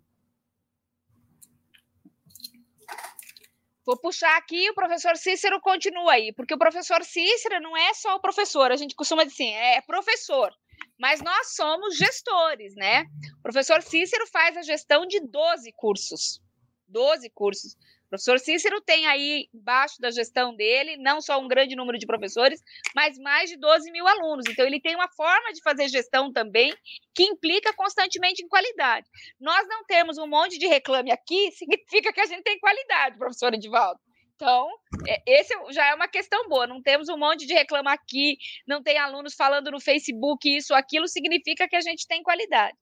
Vou 3.86 3.98
puxar 3.98 4.38
aqui, 4.38 4.70
o 4.70 4.76
professor 4.76 5.18
Cícero 5.18 5.60
continua 5.60 6.14
aí, 6.14 6.32
porque 6.34 6.54
o 6.54 6.58
professor 6.58 7.04
Cícero 7.04 7.60
não 7.60 7.76
é 7.76 7.94
só 7.94 8.16
o 8.16 8.22
professor, 8.22 8.72
a 8.72 8.76
gente 8.76 8.96
costuma 8.96 9.24
dizer 9.24 9.44
assim, 9.44 9.54
é 9.54 9.82
professor, 9.82 10.54
mas 11.00 11.22
nós 11.22 11.56
somos 11.56 11.98
gestores, 11.98 12.76
né? 12.76 13.06
O 13.40 13.42
professor 13.42 13.82
Cícero 13.82 14.28
faz 14.28 14.56
a 14.56 14.62
gestão 14.62 15.06
de 15.08 15.20
12 15.20 15.72
cursos. 15.74 16.40
12 16.88 17.30
cursos. 17.32 17.76
Professor 18.12 18.38
Cícero 18.40 18.82
tem 18.82 19.08
aí, 19.08 19.48
embaixo 19.54 19.96
da 20.02 20.12
gestão 20.12 20.54
dele, 20.54 20.98
não 20.98 21.22
só 21.22 21.40
um 21.40 21.48
grande 21.48 21.78
número 21.78 21.98
de 21.98 22.06
professores, 22.06 22.62
mas 22.94 23.18
mais 23.18 23.50
de 23.50 23.56
12 23.56 23.90
mil 23.90 24.06
alunos. 24.06 24.46
Então, 24.50 24.66
ele 24.66 24.82
tem 24.82 24.94
uma 24.96 25.08
forma 25.08 25.54
de 25.54 25.62
fazer 25.62 25.88
gestão 25.88 26.30
também 26.30 26.76
que 27.16 27.24
implica 27.24 27.74
constantemente 27.74 28.44
em 28.44 28.50
qualidade. 28.50 29.08
Nós 29.40 29.66
não 29.66 29.86
temos 29.86 30.18
um 30.18 30.28
monte 30.28 30.60
de 30.60 30.68
reclame 30.68 31.10
aqui, 31.10 31.52
significa 31.56 32.12
que 32.12 32.20
a 32.20 32.26
gente 32.26 32.44
tem 32.44 32.60
qualidade, 32.60 33.18
professor 33.18 33.54
Edivaldo. 33.54 33.98
Então, 34.36 34.68
é, 35.08 35.22
esse 35.26 35.54
já 35.70 35.88
é 35.88 35.96
uma 35.96 36.10
questão 36.10 36.50
boa. 36.50 36.68
Não 36.68 36.82
temos 36.82 37.08
um 37.08 37.18
monte 37.18 37.46
de 37.48 37.54
reclama 37.54 37.94
aqui, 37.94 38.36
não 38.68 38.84
tem 38.84 38.98
alunos 38.98 39.36
falando 39.36 39.72
no 39.72 39.80
Facebook 39.80 40.54
isso, 40.54 40.74
aquilo, 40.74 41.08
significa 41.08 41.66
que 41.66 41.78
a 41.78 41.82
gente 41.82 42.06
tem 42.06 42.22
qualidade. 42.22 42.76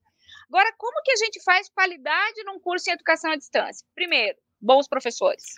Agora, 0.47 0.73
como 0.75 1.03
que 1.03 1.11
a 1.11 1.17
gente 1.17 1.39
faz 1.43 1.69
qualidade 1.69 2.43
num 2.45 2.59
curso 2.59 2.89
em 2.89 2.93
educação 2.93 3.31
à 3.31 3.35
distância? 3.35 3.85
Primeiro, 3.93 4.35
bons 4.61 4.87
professores. 4.87 5.55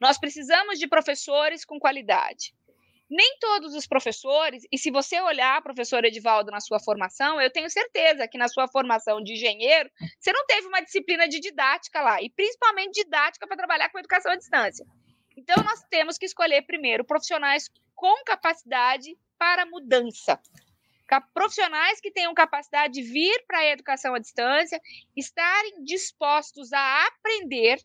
Nós 0.00 0.18
precisamos 0.18 0.78
de 0.78 0.86
professores 0.86 1.64
com 1.64 1.78
qualidade. 1.78 2.54
Nem 3.10 3.38
todos 3.38 3.74
os 3.74 3.86
professores, 3.86 4.64
e 4.70 4.76
se 4.76 4.90
você 4.90 5.18
olhar, 5.20 5.62
professor 5.62 6.04
Edivaldo, 6.04 6.50
na 6.50 6.60
sua 6.60 6.78
formação, 6.78 7.40
eu 7.40 7.50
tenho 7.50 7.70
certeza 7.70 8.28
que 8.28 8.36
na 8.36 8.48
sua 8.48 8.68
formação 8.68 9.22
de 9.22 9.32
engenheiro, 9.32 9.90
você 10.20 10.30
não 10.30 10.44
teve 10.44 10.66
uma 10.66 10.82
disciplina 10.82 11.26
de 11.26 11.40
didática 11.40 12.02
lá, 12.02 12.20
e 12.22 12.28
principalmente 12.28 13.02
didática 13.02 13.46
para 13.46 13.56
trabalhar 13.56 13.88
com 13.88 13.98
educação 13.98 14.32
à 14.32 14.36
distância. 14.36 14.86
Então, 15.34 15.56
nós 15.64 15.82
temos 15.88 16.18
que 16.18 16.26
escolher 16.26 16.62
primeiro 16.62 17.02
profissionais 17.02 17.70
com 17.94 18.22
capacidade 18.24 19.16
para 19.38 19.64
mudança. 19.64 20.38
Profissionais 21.32 22.02
que 22.02 22.10
tenham 22.10 22.34
capacidade 22.34 22.92
de 22.92 23.02
vir 23.02 23.42
para 23.46 23.60
a 23.60 23.66
educação 23.66 24.14
à 24.14 24.18
distância, 24.18 24.78
estarem 25.16 25.82
dispostos 25.82 26.74
a 26.74 27.06
aprender 27.06 27.80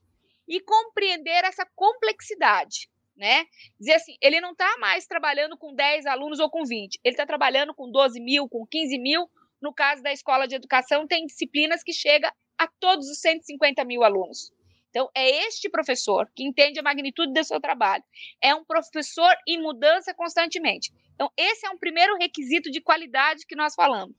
e 0.47 0.59
compreender 0.61 1.43
essa 1.43 1.65
complexidade, 1.75 2.89
né? 3.15 3.45
Dizer 3.79 3.93
assim, 3.93 4.15
ele 4.21 4.41
não 4.41 4.51
está 4.51 4.77
mais 4.77 5.05
trabalhando 5.05 5.57
com 5.57 5.73
10 5.73 6.05
alunos 6.05 6.39
ou 6.39 6.49
com 6.49 6.63
20, 6.63 6.99
ele 7.03 7.13
está 7.13 7.25
trabalhando 7.25 7.73
com 7.73 7.89
12 7.89 8.19
mil, 8.19 8.47
com 8.49 8.65
15 8.65 8.97
mil. 8.99 9.29
No 9.61 9.73
caso 9.73 10.03
da 10.03 10.11
escola 10.11 10.45
de 10.45 10.55
educação, 10.55 11.07
tem 11.07 11.25
disciplinas 11.25 11.81
que 11.83 11.93
chega 11.93 12.33
a 12.57 12.67
todos 12.67 13.09
os 13.09 13.19
150 13.19 13.85
mil 13.85 14.03
alunos. 14.03 14.51
Então, 14.89 15.09
é 15.15 15.47
este 15.47 15.69
professor 15.69 16.29
que 16.35 16.43
entende 16.43 16.79
a 16.79 16.83
magnitude 16.83 17.33
do 17.33 17.43
seu 17.43 17.59
trabalho. 17.59 18.03
É 18.41 18.53
um 18.53 18.63
professor 18.63 19.33
em 19.47 19.59
mudança 19.59 20.13
constantemente. 20.13 20.91
Então, 21.15 21.31
esse 21.35 21.65
é 21.65 21.69
um 21.69 21.77
primeiro 21.79 22.15
requisito 22.17 22.69
de 22.69 22.79
qualidade 22.79 23.45
que 23.47 23.55
nós 23.55 23.73
falamos. 23.73 24.15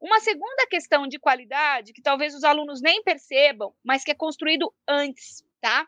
Uma 0.00 0.20
segunda 0.20 0.66
questão 0.68 1.08
de 1.08 1.18
qualidade, 1.18 1.92
que 1.92 2.02
talvez 2.02 2.34
os 2.34 2.44
alunos 2.44 2.80
nem 2.80 3.02
percebam, 3.02 3.74
mas 3.84 4.04
que 4.04 4.10
é 4.10 4.14
construído 4.14 4.72
antes 4.88 5.44
tá? 5.62 5.86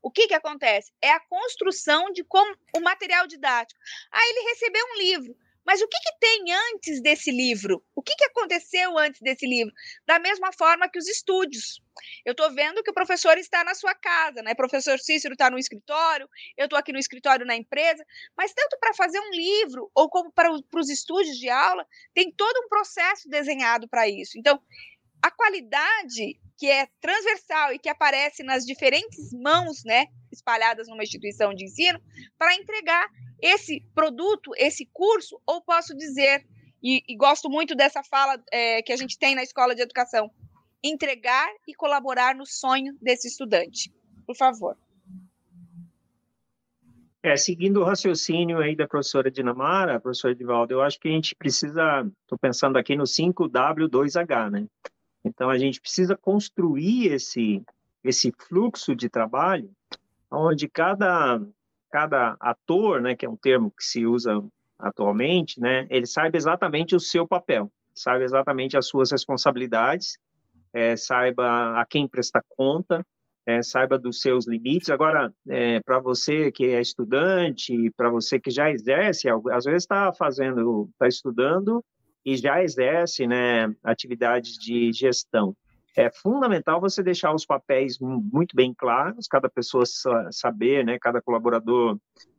O 0.00 0.10
que 0.10 0.28
que 0.28 0.34
acontece? 0.34 0.92
É 1.02 1.10
a 1.10 1.20
construção 1.20 2.12
de 2.12 2.22
como 2.22 2.54
o 2.76 2.80
material 2.80 3.26
didático. 3.26 3.80
Ah, 4.12 4.28
ele 4.28 4.48
recebeu 4.50 4.84
um 4.94 4.98
livro. 4.98 5.36
Mas 5.66 5.82
o 5.82 5.86
que, 5.86 5.98
que 5.98 6.18
tem 6.18 6.44
antes 6.72 7.02
desse 7.02 7.30
livro? 7.30 7.84
O 7.94 8.02
que, 8.02 8.14
que 8.16 8.24
aconteceu 8.24 8.96
antes 8.96 9.20
desse 9.20 9.46
livro? 9.46 9.70
Da 10.06 10.18
mesma 10.18 10.50
forma 10.50 10.88
que 10.88 10.98
os 10.98 11.06
estúdios. 11.06 11.82
Eu 12.24 12.30
estou 12.30 12.50
vendo 12.54 12.82
que 12.82 12.90
o 12.90 12.94
professor 12.94 13.36
está 13.36 13.62
na 13.62 13.74
sua 13.74 13.94
casa, 13.94 14.40
né? 14.40 14.52
O 14.52 14.56
professor 14.56 14.98
Cícero 14.98 15.34
está 15.34 15.50
no 15.50 15.58
escritório, 15.58 16.26
eu 16.56 16.64
estou 16.64 16.78
aqui 16.78 16.90
no 16.90 16.98
escritório 16.98 17.44
na 17.44 17.54
empresa, 17.54 18.02
mas 18.34 18.54
tanto 18.54 18.78
para 18.80 18.94
fazer 18.94 19.20
um 19.20 19.30
livro 19.30 19.90
ou 19.94 20.08
como 20.08 20.32
para 20.32 20.50
os 20.50 20.88
estúdios 20.88 21.36
de 21.36 21.50
aula, 21.50 21.86
tem 22.14 22.32
todo 22.32 22.64
um 22.64 22.68
processo 22.70 23.28
desenhado 23.28 23.86
para 23.88 24.08
isso. 24.08 24.38
Então, 24.38 24.58
a 25.22 25.30
qualidade 25.30 26.38
que 26.56 26.68
é 26.68 26.88
transversal 27.00 27.72
e 27.72 27.78
que 27.78 27.88
aparece 27.88 28.42
nas 28.42 28.64
diferentes 28.64 29.32
mãos, 29.32 29.84
né, 29.84 30.06
espalhadas 30.32 30.88
numa 30.88 31.02
instituição 31.02 31.54
de 31.54 31.64
ensino, 31.64 32.00
para 32.36 32.54
entregar 32.54 33.08
esse 33.40 33.80
produto, 33.94 34.50
esse 34.56 34.84
curso, 34.92 35.40
ou 35.46 35.62
posso 35.62 35.96
dizer, 35.96 36.44
e, 36.82 37.02
e 37.08 37.16
gosto 37.16 37.48
muito 37.48 37.76
dessa 37.76 38.02
fala 38.02 38.42
é, 38.52 38.82
que 38.82 38.92
a 38.92 38.96
gente 38.96 39.16
tem 39.16 39.34
na 39.34 39.42
escola 39.42 39.74
de 39.74 39.82
educação, 39.82 40.30
entregar 40.82 41.48
e 41.66 41.74
colaborar 41.74 42.34
no 42.34 42.44
sonho 42.44 42.96
desse 43.00 43.28
estudante. 43.28 43.92
Por 44.26 44.36
favor. 44.36 44.76
É, 47.22 47.36
seguindo 47.36 47.80
o 47.80 47.84
raciocínio 47.84 48.58
aí 48.58 48.76
da 48.76 48.86
professora 48.86 49.30
Dinamara, 49.30 50.00
professora 50.00 50.32
Edivaldo, 50.32 50.74
eu 50.74 50.82
acho 50.82 51.00
que 51.00 51.08
a 51.08 51.12
gente 51.12 51.34
precisa, 51.34 52.08
estou 52.22 52.38
pensando 52.38 52.78
aqui 52.78 52.96
no 52.96 53.04
5W2H, 53.04 54.50
né? 54.50 54.66
Então, 55.38 55.50
a 55.50 55.56
gente 55.56 55.80
precisa 55.80 56.16
construir 56.16 57.12
esse, 57.12 57.62
esse 58.02 58.32
fluxo 58.48 58.92
de 58.92 59.08
trabalho, 59.08 59.70
onde 60.28 60.68
cada, 60.68 61.40
cada 61.92 62.36
ator, 62.40 63.00
né, 63.00 63.14
que 63.14 63.24
é 63.24 63.30
um 63.30 63.36
termo 63.36 63.70
que 63.70 63.84
se 63.84 64.04
usa 64.04 64.44
atualmente, 64.76 65.60
né, 65.60 65.86
ele 65.90 66.06
saiba 66.06 66.36
exatamente 66.36 66.96
o 66.96 66.98
seu 66.98 67.24
papel, 67.24 67.70
saiba 67.94 68.24
exatamente 68.24 68.76
as 68.76 68.88
suas 68.88 69.12
responsabilidades, 69.12 70.18
é, 70.72 70.96
saiba 70.96 71.80
a 71.80 71.86
quem 71.86 72.08
prestar 72.08 72.42
conta, 72.56 73.06
é, 73.46 73.62
saiba 73.62 73.96
dos 73.96 74.20
seus 74.20 74.44
limites. 74.44 74.90
Agora, 74.90 75.32
é, 75.48 75.78
para 75.84 76.00
você 76.00 76.50
que 76.50 76.64
é 76.66 76.80
estudante, 76.80 77.92
para 77.96 78.10
você 78.10 78.40
que 78.40 78.50
já 78.50 78.72
exerce, 78.72 79.28
às 79.52 79.64
vezes 79.64 79.84
está 79.84 80.12
fazendo, 80.12 80.90
está 80.94 81.06
estudando 81.06 81.80
e 82.24 82.36
já 82.36 82.62
exerce 82.62 83.26
né, 83.26 83.72
atividades 83.82 84.58
de 84.58 84.92
gestão. 84.92 85.56
É 85.96 86.10
fundamental 86.10 86.80
você 86.80 87.02
deixar 87.02 87.34
os 87.34 87.44
papéis 87.44 87.98
muito 87.98 88.54
bem 88.54 88.72
claros, 88.72 89.26
cada 89.26 89.48
pessoa 89.48 89.84
saber, 90.30 90.84
né, 90.84 90.98
cada 91.00 91.20
colaborador 91.20 91.98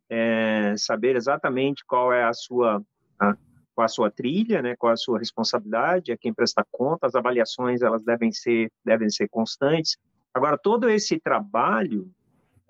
é, 0.09 0.75
saber 0.77 1.15
exatamente 1.15 1.83
qual 1.85 2.13
é 2.13 2.23
a 2.23 2.33
sua 2.33 2.81
a, 3.19 3.35
qual 3.75 3.85
a 3.85 3.89
sua 3.89 4.09
trilha, 4.09 4.61
né, 4.61 4.75
qual 4.77 4.93
a 4.93 4.97
sua 4.97 5.19
responsabilidade, 5.19 6.11
a 6.11 6.17
quem 6.17 6.33
prestar 6.33 6.65
conta, 6.71 7.05
as 7.05 7.15
avaliações 7.15 7.81
elas 7.81 8.03
devem 8.03 8.31
ser 8.31 8.71
devem 8.85 9.09
ser 9.09 9.27
constantes. 9.27 9.97
Agora 10.33 10.57
todo 10.57 10.89
esse 10.89 11.19
trabalho 11.19 12.09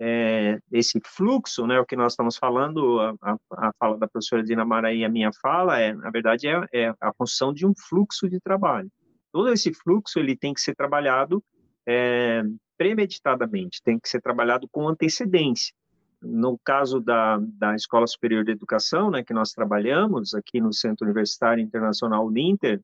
é, 0.00 0.58
esse 0.72 0.98
fluxo, 1.04 1.66
né, 1.66 1.78
o 1.78 1.84
que 1.84 1.94
nós 1.94 2.14
estamos 2.14 2.38
falando, 2.38 2.98
a, 3.00 3.14
a, 3.20 3.36
a 3.68 3.72
fala 3.78 3.98
da 3.98 4.08
professora 4.08 4.42
Dinamara 4.42 4.94
e 4.94 5.04
a 5.04 5.10
minha 5.10 5.30
fala, 5.42 5.78
é, 5.78 5.92
na 5.92 6.10
verdade, 6.10 6.48
é, 6.48 6.64
é, 6.72 6.94
a 6.98 7.12
construção 7.12 7.52
de 7.52 7.66
um 7.66 7.74
fluxo 7.76 8.28
de 8.28 8.40
trabalho. 8.40 8.90
Todo 9.30 9.52
esse 9.52 9.74
fluxo 9.74 10.18
ele 10.18 10.34
tem 10.34 10.54
que 10.54 10.60
ser 10.62 10.74
trabalhado 10.74 11.44
é, 11.86 12.42
premeditadamente, 12.78 13.82
tem 13.84 13.98
que 13.98 14.08
ser 14.08 14.22
trabalhado 14.22 14.66
com 14.72 14.88
antecedência. 14.88 15.74
No 16.22 16.58
caso 16.64 16.98
da, 16.98 17.38
da 17.38 17.74
Escola 17.74 18.06
Superior 18.06 18.42
de 18.42 18.52
Educação, 18.52 19.10
né, 19.10 19.22
que 19.22 19.34
nós 19.34 19.52
trabalhamos 19.52 20.34
aqui 20.34 20.62
no 20.62 20.72
Centro 20.72 21.04
Universitário 21.04 21.62
Internacional 21.62 22.26
Uninter, 22.26 22.80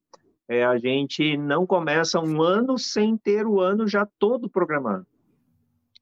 é, 0.47 0.65
a 0.65 0.77
gente 0.79 1.37
não 1.39 1.67
começa 1.67 2.21
um 2.21 2.43
ano 2.43 2.79
sem 2.79 3.17
ter 3.17 3.47
o 3.47 3.59
ano 3.59 3.89
já 3.89 4.07
todo 4.19 4.51
programado. 4.51 5.07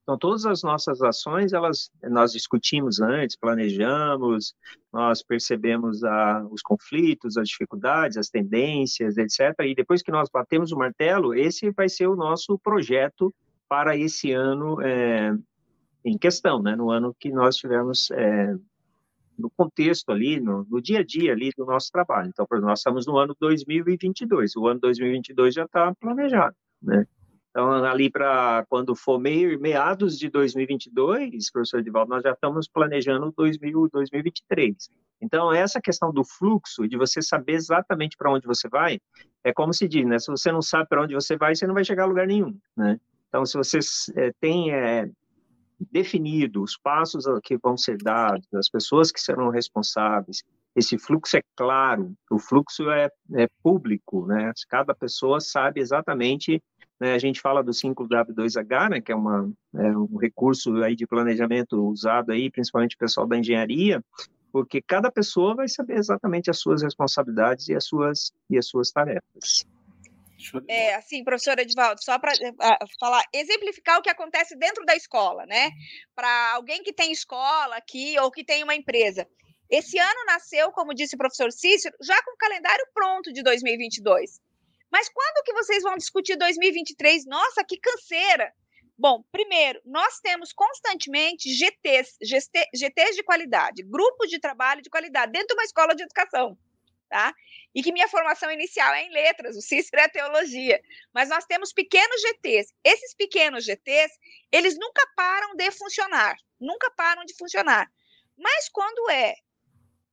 Então, 0.04 0.18
todas 0.18 0.44
as 0.44 0.62
nossas 0.62 1.00
ações, 1.00 1.54
elas, 1.54 1.90
nós 2.02 2.32
discutimos 2.32 3.00
antes, 3.00 3.36
planejamos, 3.36 4.54
nós 4.92 5.22
percebemos 5.22 6.04
a, 6.04 6.46
os 6.50 6.60
conflitos, 6.60 7.38
as 7.38 7.48
dificuldades, 7.48 8.18
as 8.18 8.28
tendências, 8.28 9.16
etc. 9.16 9.58
E 9.60 9.74
depois 9.74 10.02
que 10.02 10.12
nós 10.12 10.28
batemos 10.30 10.72
o 10.72 10.76
martelo, 10.76 11.34
esse 11.34 11.70
vai 11.70 11.88
ser 11.88 12.06
o 12.06 12.14
nosso 12.14 12.58
projeto 12.58 13.34
para 13.66 13.96
esse 13.96 14.30
ano 14.30 14.78
é, 14.82 15.34
em 16.04 16.18
questão, 16.18 16.62
né? 16.62 16.76
no 16.76 16.90
ano 16.90 17.16
que 17.18 17.32
nós 17.32 17.56
tivemos 17.56 18.10
é, 18.10 18.54
no 19.38 19.48
contexto 19.56 20.12
ali, 20.12 20.38
no, 20.38 20.66
no, 20.68 20.82
dia 20.82 21.00
a 21.00 21.04
dia 21.04 21.32
ali 21.32 21.50
do 21.56 21.64
nosso 21.64 21.90
trabalho. 21.90 22.28
Então, 22.28 22.46
por 22.46 22.56
exemplo, 22.56 22.68
nós 22.68 22.80
estamos 22.80 23.06
no 23.06 23.16
ano 23.16 23.34
2022, 23.40 24.54
o 24.56 24.66
ano 24.68 24.80
2022 24.80 25.54
já 25.54 25.64
está 25.64 25.94
planejado, 25.94 26.54
né? 26.82 27.06
Então, 27.54 27.72
ali 27.84 28.10
para 28.10 28.66
quando 28.68 28.96
for 28.96 29.16
meio, 29.16 29.60
meados 29.60 30.18
de 30.18 30.28
2022, 30.28 31.52
professor 31.52 31.78
Edivaldo, 31.78 32.10
nós 32.10 32.24
já 32.24 32.32
estamos 32.32 32.66
planejando 32.66 33.32
2000, 33.36 33.90
2023. 33.92 34.90
Então, 35.22 35.52
essa 35.52 35.80
questão 35.80 36.12
do 36.12 36.24
fluxo, 36.24 36.88
de 36.88 36.96
você 36.96 37.22
saber 37.22 37.52
exatamente 37.52 38.16
para 38.16 38.32
onde 38.32 38.44
você 38.44 38.68
vai, 38.68 38.98
é 39.44 39.52
como 39.52 39.72
se 39.72 39.86
diz, 39.86 40.04
né? 40.04 40.18
Se 40.18 40.32
você 40.32 40.50
não 40.50 40.60
sabe 40.60 40.88
para 40.88 41.04
onde 41.04 41.14
você 41.14 41.36
vai, 41.36 41.54
você 41.54 41.64
não 41.64 41.74
vai 41.74 41.84
chegar 41.84 42.02
a 42.02 42.06
lugar 42.06 42.26
nenhum, 42.26 42.58
né? 42.76 42.98
Então, 43.28 43.46
se 43.46 43.56
você 43.56 43.78
é, 44.16 44.32
tem 44.40 44.72
é, 44.72 45.08
definido 45.92 46.60
os 46.60 46.76
passos 46.76 47.24
que 47.44 47.56
vão 47.56 47.76
ser 47.76 47.98
dados, 47.98 48.52
as 48.52 48.68
pessoas 48.68 49.12
que 49.12 49.20
serão 49.20 49.48
responsáveis, 49.50 50.42
esse 50.74 50.98
fluxo 50.98 51.36
é 51.36 51.42
claro, 51.54 52.12
o 52.28 52.38
fluxo 52.40 52.90
é, 52.90 53.08
é 53.34 53.46
público, 53.62 54.26
né? 54.26 54.50
Cada 54.68 54.92
pessoa 54.92 55.38
sabe 55.40 55.80
exatamente 55.80 56.60
a 57.00 57.18
gente 57.18 57.40
fala 57.40 57.62
do 57.62 57.72
5W2H, 57.72 58.90
né, 58.90 59.00
que 59.00 59.12
é, 59.12 59.16
uma, 59.16 59.52
é 59.74 59.96
um 59.96 60.16
recurso 60.16 60.74
aí 60.82 60.94
de 60.94 61.06
planejamento 61.06 61.76
usado 61.88 62.32
aí, 62.32 62.50
principalmente 62.50 62.96
o 62.96 62.98
pessoal 62.98 63.26
da 63.26 63.36
engenharia, 63.36 64.02
porque 64.52 64.80
cada 64.80 65.10
pessoa 65.10 65.54
vai 65.54 65.68
saber 65.68 65.98
exatamente 65.98 66.50
as 66.50 66.58
suas 66.60 66.82
responsabilidades 66.82 67.68
e 67.68 67.74
as 67.74 67.84
suas, 67.84 68.32
e 68.48 68.56
as 68.56 68.66
suas 68.66 68.90
tarefas. 68.90 69.66
É, 70.68 70.94
assim, 70.94 71.24
professora 71.24 71.62
Edvaldo, 71.62 72.04
só 72.04 72.18
para 72.18 72.32
uh, 72.32 72.62
eh, 72.62 72.78
falar, 73.00 73.22
exemplificar 73.32 73.98
o 73.98 74.02
que 74.02 74.10
acontece 74.10 74.56
dentro 74.56 74.84
da 74.84 74.94
escola, 74.94 75.46
né? 75.46 75.70
Para 76.14 76.52
alguém 76.54 76.82
que 76.82 76.92
tem 76.92 77.10
escola 77.10 77.76
aqui 77.76 78.14
ou 78.20 78.30
que 78.30 78.44
tem 78.44 78.62
uma 78.62 78.74
empresa. 78.74 79.26
Esse 79.70 79.98
ano 79.98 80.24
nasceu, 80.26 80.70
como 80.72 80.94
disse 80.94 81.14
o 81.14 81.18
professor 81.18 81.50
Cícero, 81.50 81.96
já 82.00 82.22
com 82.22 82.32
o 82.32 82.36
calendário 82.36 82.86
pronto 82.92 83.32
de 83.32 83.42
2022. 83.42 84.40
Mas 84.94 85.08
quando 85.08 85.42
que 85.42 85.52
vocês 85.52 85.82
vão 85.82 85.96
discutir 85.96 86.36
2023? 86.36 87.26
Nossa, 87.26 87.64
que 87.64 87.76
canseira! 87.78 88.54
Bom, 88.96 89.24
primeiro, 89.32 89.80
nós 89.84 90.20
temos 90.20 90.52
constantemente 90.52 91.52
GTs, 91.52 92.16
GT, 92.22 92.68
GTs 92.72 93.16
de 93.16 93.24
qualidade, 93.24 93.82
grupos 93.82 94.30
de 94.30 94.38
trabalho 94.38 94.82
de 94.82 94.88
qualidade, 94.88 95.32
dentro 95.32 95.48
de 95.48 95.54
uma 95.54 95.64
escola 95.64 95.96
de 95.96 96.04
educação, 96.04 96.56
tá? 97.08 97.34
E 97.74 97.82
que 97.82 97.90
minha 97.90 98.06
formação 98.06 98.48
inicial 98.52 98.94
é 98.94 99.02
em 99.02 99.10
letras, 99.10 99.56
o 99.56 99.60
Cícero 99.60 100.00
é 100.00 100.06
teologia. 100.06 100.80
Mas 101.12 101.28
nós 101.28 101.44
temos 101.44 101.72
pequenos 101.72 102.20
GTs. 102.20 102.72
Esses 102.84 103.16
pequenos 103.16 103.64
GTs, 103.64 104.14
eles 104.52 104.78
nunca 104.78 105.04
param 105.16 105.56
de 105.56 105.72
funcionar, 105.72 106.36
nunca 106.60 106.88
param 106.92 107.24
de 107.24 107.34
funcionar. 107.36 107.90
Mas 108.38 108.68
quando 108.68 109.10
é 109.10 109.34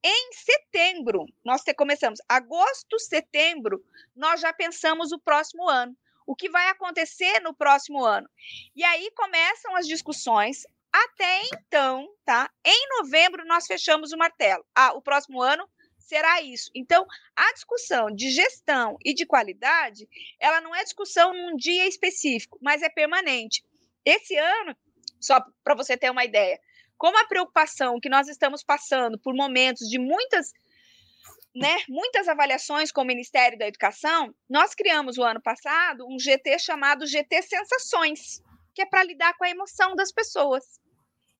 em 0.03 0.33
setembro, 0.33 1.25
nós 1.45 1.61
começamos, 1.77 2.19
agosto, 2.27 2.97
setembro, 2.99 3.83
nós 4.15 4.41
já 4.41 4.51
pensamos 4.51 5.11
o 5.11 5.19
próximo 5.19 5.69
ano. 5.69 5.95
O 6.25 6.35
que 6.35 6.49
vai 6.49 6.69
acontecer 6.69 7.39
no 7.41 7.53
próximo 7.53 8.03
ano? 8.03 8.29
E 8.75 8.83
aí 8.83 9.11
começam 9.11 9.75
as 9.75 9.87
discussões. 9.87 10.63
Até 10.91 11.41
então, 11.53 12.07
tá? 12.25 12.49
Em 12.65 12.87
novembro 12.97 13.45
nós 13.45 13.65
fechamos 13.65 14.11
o 14.11 14.17
martelo. 14.17 14.65
Ah, 14.75 14.93
o 14.93 15.01
próximo 15.01 15.41
ano 15.41 15.67
será 15.97 16.41
isso. 16.41 16.69
Então, 16.75 17.05
a 17.35 17.53
discussão 17.53 18.07
de 18.07 18.29
gestão 18.29 18.97
e 19.05 19.13
de 19.13 19.25
qualidade, 19.25 20.09
ela 20.39 20.59
não 20.59 20.75
é 20.75 20.83
discussão 20.83 21.33
num 21.33 21.55
dia 21.55 21.87
específico, 21.87 22.57
mas 22.61 22.81
é 22.81 22.89
permanente. 22.89 23.63
Esse 24.03 24.35
ano, 24.35 24.75
só 25.19 25.39
para 25.63 25.75
você 25.75 25.95
ter 25.95 26.09
uma 26.09 26.25
ideia, 26.25 26.59
como 27.01 27.17
a 27.17 27.25
preocupação 27.25 27.99
que 27.99 28.07
nós 28.07 28.27
estamos 28.27 28.63
passando 28.63 29.17
por 29.17 29.33
momentos 29.33 29.89
de 29.89 29.97
muitas 29.97 30.51
né, 31.55 31.77
muitas 31.89 32.27
avaliações 32.27 32.91
com 32.91 33.01
o 33.01 33.05
Ministério 33.05 33.57
da 33.57 33.67
Educação, 33.67 34.31
nós 34.47 34.75
criamos 34.75 35.17
o 35.17 35.23
ano 35.23 35.41
passado 35.41 36.05
um 36.07 36.19
GT 36.19 36.59
chamado 36.59 37.07
GT 37.07 37.41
Sensações, 37.41 38.39
que 38.75 38.83
é 38.83 38.85
para 38.85 39.03
lidar 39.03 39.35
com 39.35 39.43
a 39.43 39.49
emoção 39.49 39.95
das 39.95 40.11
pessoas. 40.11 40.63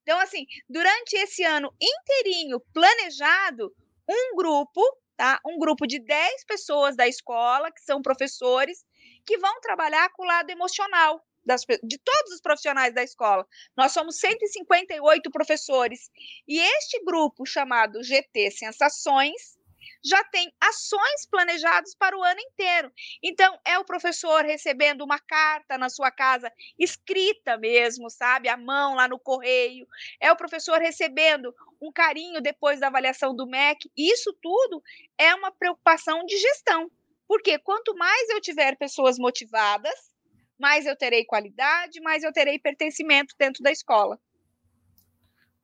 Então, 0.02 0.20
assim, 0.20 0.48
durante 0.68 1.16
esse 1.16 1.44
ano 1.44 1.72
inteirinho 1.80 2.60
planejado, 2.74 3.72
um 4.10 4.36
grupo, 4.36 4.82
tá? 5.16 5.40
Um 5.46 5.60
grupo 5.60 5.86
de 5.86 6.00
10 6.00 6.44
pessoas 6.46 6.96
da 6.96 7.08
escola, 7.08 7.72
que 7.72 7.82
são 7.82 8.02
professores, 8.02 8.84
que 9.24 9.38
vão 9.38 9.62
trabalhar 9.62 10.10
com 10.10 10.24
o 10.24 10.28
lado 10.28 10.50
emocional 10.50 11.24
das, 11.46 11.62
de 11.84 11.98
todos 11.98 12.34
os 12.34 12.42
profissionais 12.42 12.94
da 12.94 13.04
escola. 13.04 13.46
Nós 13.76 13.92
somos 13.92 14.18
158 14.20 15.32
professores. 15.32 16.10
E 16.48 16.60
este 16.60 17.04
grupo, 17.04 17.46
chamado 17.46 18.04
GT 18.04 18.52
Sensações, 18.52 19.60
já 20.04 20.24
tem 20.26 20.52
ações 20.60 21.26
planejadas 21.30 21.96
para 21.96 22.18
o 22.18 22.24
ano 22.24 22.40
inteiro. 22.40 22.92
Então, 23.24 23.60
é 23.66 23.78
o 23.78 23.86
professor 23.86 24.44
recebendo 24.44 25.04
uma 25.04 25.20
carta 25.20 25.78
na 25.78 25.90
sua 25.90 26.12
casa, 26.12 26.52
escrita 26.78 27.58
mesmo, 27.58 28.10
sabe? 28.10 28.50
A 28.50 28.58
mão 28.58 28.96
lá 28.96 29.08
no 29.08 29.20
correio. 29.20 29.88
É 30.20 30.32
o 30.32 30.36
professor 30.36 30.80
recebendo 30.80 31.54
um 31.82 31.92
carinho 31.92 32.42
depois 32.42 32.80
da 32.80 32.88
avaliação 32.88 33.36
do 33.36 33.48
MEC. 33.48 33.92
Isso 33.96 34.36
tudo 34.42 34.82
é 35.18 35.34
uma 35.36 35.52
preocupação 35.52 36.26
de 36.26 36.38
gestão. 36.38 36.90
Porque 37.28 37.58
quanto 37.60 37.96
mais 37.96 38.30
eu 38.30 38.42
tiver 38.42 38.76
pessoas 38.78 39.18
motivadas, 39.18 40.12
mais 40.62 40.86
eu 40.86 40.96
terei 40.96 41.26
qualidade, 41.26 42.00
mais 42.00 42.24
eu 42.24 42.32
terei 42.32 42.60
pertencimento 42.60 43.34
dentro 43.38 43.64
da 43.64 43.72
escola. 43.72 44.20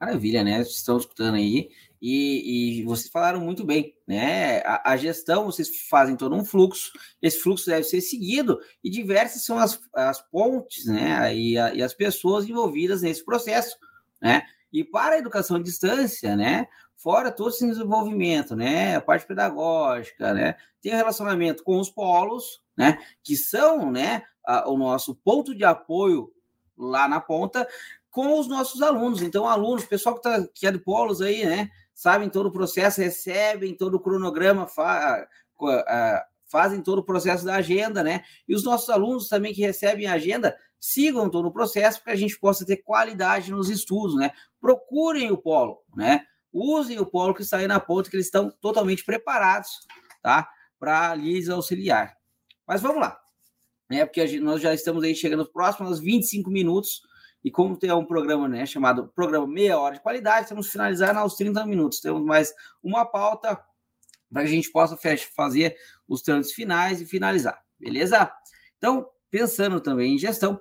Maravilha, 0.01 0.43
né? 0.43 0.61
Estão 0.61 0.97
escutando 0.97 1.35
aí. 1.35 1.69
E, 2.01 2.81
e, 2.81 2.83
vocês 2.83 3.09
falaram 3.11 3.39
muito 3.39 3.63
bem, 3.63 3.95
né? 4.05 4.59
A, 4.59 4.91
a, 4.91 4.97
gestão, 4.97 5.45
vocês 5.45 5.87
fazem 5.87 6.15
todo 6.15 6.35
um 6.35 6.45
fluxo, 6.45 6.91
esse 7.21 7.39
fluxo 7.39 7.65
deve 7.65 7.83
ser 7.83 8.01
seguido, 8.01 8.59
e 8.83 8.89
diversas 8.89 9.43
são 9.43 9.57
as, 9.57 9.79
as 9.95 10.21
pontes, 10.29 10.85
né? 10.85 11.35
E, 11.35 11.57
a, 11.57 11.73
e 11.73 11.81
as 11.81 11.95
pessoas 11.95 12.47
envolvidas 12.47 13.01
nesse 13.01 13.25
processo, 13.25 13.77
né? 14.21 14.43
E 14.71 14.83
para 14.83 15.15
a 15.15 15.17
educação 15.17 15.57
à 15.57 15.61
distância, 15.61 16.35
né? 16.35 16.67
Fora 16.97 17.31
todo 17.31 17.49
esse 17.49 17.65
desenvolvimento, 17.65 18.55
né? 18.55 18.95
A 18.95 19.01
parte 19.01 19.25
pedagógica, 19.25 20.33
né? 20.33 20.55
Tem 20.81 20.93
um 20.93 20.97
relacionamento 20.97 21.63
com 21.63 21.79
os 21.79 21.89
polos, 21.89 22.61
né? 22.75 22.97
Que 23.23 23.35
são, 23.35 23.91
né? 23.91 24.23
a, 24.47 24.69
o 24.69 24.77
nosso 24.77 25.13
ponto 25.13 25.53
de 25.53 25.65
apoio 25.65 26.31
lá 26.77 27.07
na 27.07 27.19
ponta 27.19 27.67
com 28.09 28.39
os 28.39 28.47
nossos 28.47 28.81
alunos. 28.81 29.21
Então, 29.21 29.47
alunos, 29.47 29.85
pessoal 29.85 30.15
que, 30.15 30.21
tá, 30.21 30.47
que 30.55 30.65
é 30.65 30.71
de 30.71 30.79
polos 30.79 31.21
aí, 31.21 31.45
né? 31.45 31.69
Sabem 31.93 32.29
todo 32.29 32.47
o 32.47 32.51
processo, 32.51 33.01
recebem 33.01 33.75
todo 33.75 33.95
o 33.95 33.99
cronograma, 33.99 34.65
fa, 34.67 35.27
fazem 36.45 36.81
todo 36.81 36.99
o 36.99 37.03
processo 37.03 37.45
da 37.45 37.55
agenda, 37.55 38.01
né? 38.01 38.23
E 38.47 38.55
os 38.55 38.63
nossos 38.63 38.89
alunos 38.89 39.27
também 39.27 39.53
que 39.53 39.61
recebem 39.61 40.07
a 40.07 40.13
agenda, 40.13 40.55
sigam 40.79 41.29
todo 41.29 41.47
o 41.47 41.51
processo 41.51 42.01
para 42.01 42.13
que 42.13 42.17
a 42.17 42.19
gente 42.19 42.39
possa 42.39 42.65
ter 42.65 42.77
qualidade 42.77 43.51
nos 43.51 43.69
estudos, 43.69 44.15
né? 44.15 44.31
Procurem 44.61 45.31
o 45.31 45.37
polo, 45.37 45.83
né? 45.95 46.25
Usem 46.57 46.99
o 46.99 47.05
polo 47.05 47.33
que 47.33 47.41
está 47.41 47.57
aí 47.57 47.67
na 47.67 47.79
ponta, 47.79 48.09
que 48.09 48.15
eles 48.15 48.27
estão 48.27 48.49
totalmente 48.49 49.03
preparados, 49.03 49.69
tá? 50.21 50.49
Para 50.79 51.13
lhes 51.15 51.49
auxiliar. 51.49 52.15
Mas 52.65 52.81
vamos 52.81 53.01
lá 53.01 53.19
né? 53.89 54.05
Porque 54.05 54.25
gente, 54.27 54.41
nós 54.41 54.61
já 54.61 54.73
estamos 54.73 55.03
aí 55.03 55.15
chegando 55.15 55.45
próximo 55.45 55.87
aos 55.87 55.99
25 55.99 56.49
minutos. 56.49 57.01
E 57.43 57.51
como 57.51 57.77
tem 57.77 57.91
um 57.91 58.05
programa 58.05 58.47
né, 58.47 58.65
chamado 58.65 59.07
Programa 59.15 59.47
Meia 59.47 59.79
Hora 59.79 59.95
de 59.95 60.01
Qualidade, 60.01 60.49
temos 60.49 60.65
que 60.65 60.71
finalizar 60.73 61.15
aos 61.15 61.35
30 61.35 61.65
minutos. 61.65 61.99
Temos 61.99 62.21
mais 62.23 62.53
uma 62.83 63.05
pauta 63.05 63.57
para 64.29 64.41
que 64.41 64.49
a 64.49 64.51
gente 64.51 64.69
possa 64.71 64.97
fazer 65.33 65.77
os 66.07 66.21
trâmites 66.21 66.51
finais 66.51 66.99
e 66.99 67.05
finalizar, 67.05 67.63
beleza? 67.79 68.29
Então, 68.77 69.07
pensando 69.31 69.79
também 69.79 70.15
em 70.15 70.17
gestão, 70.17 70.59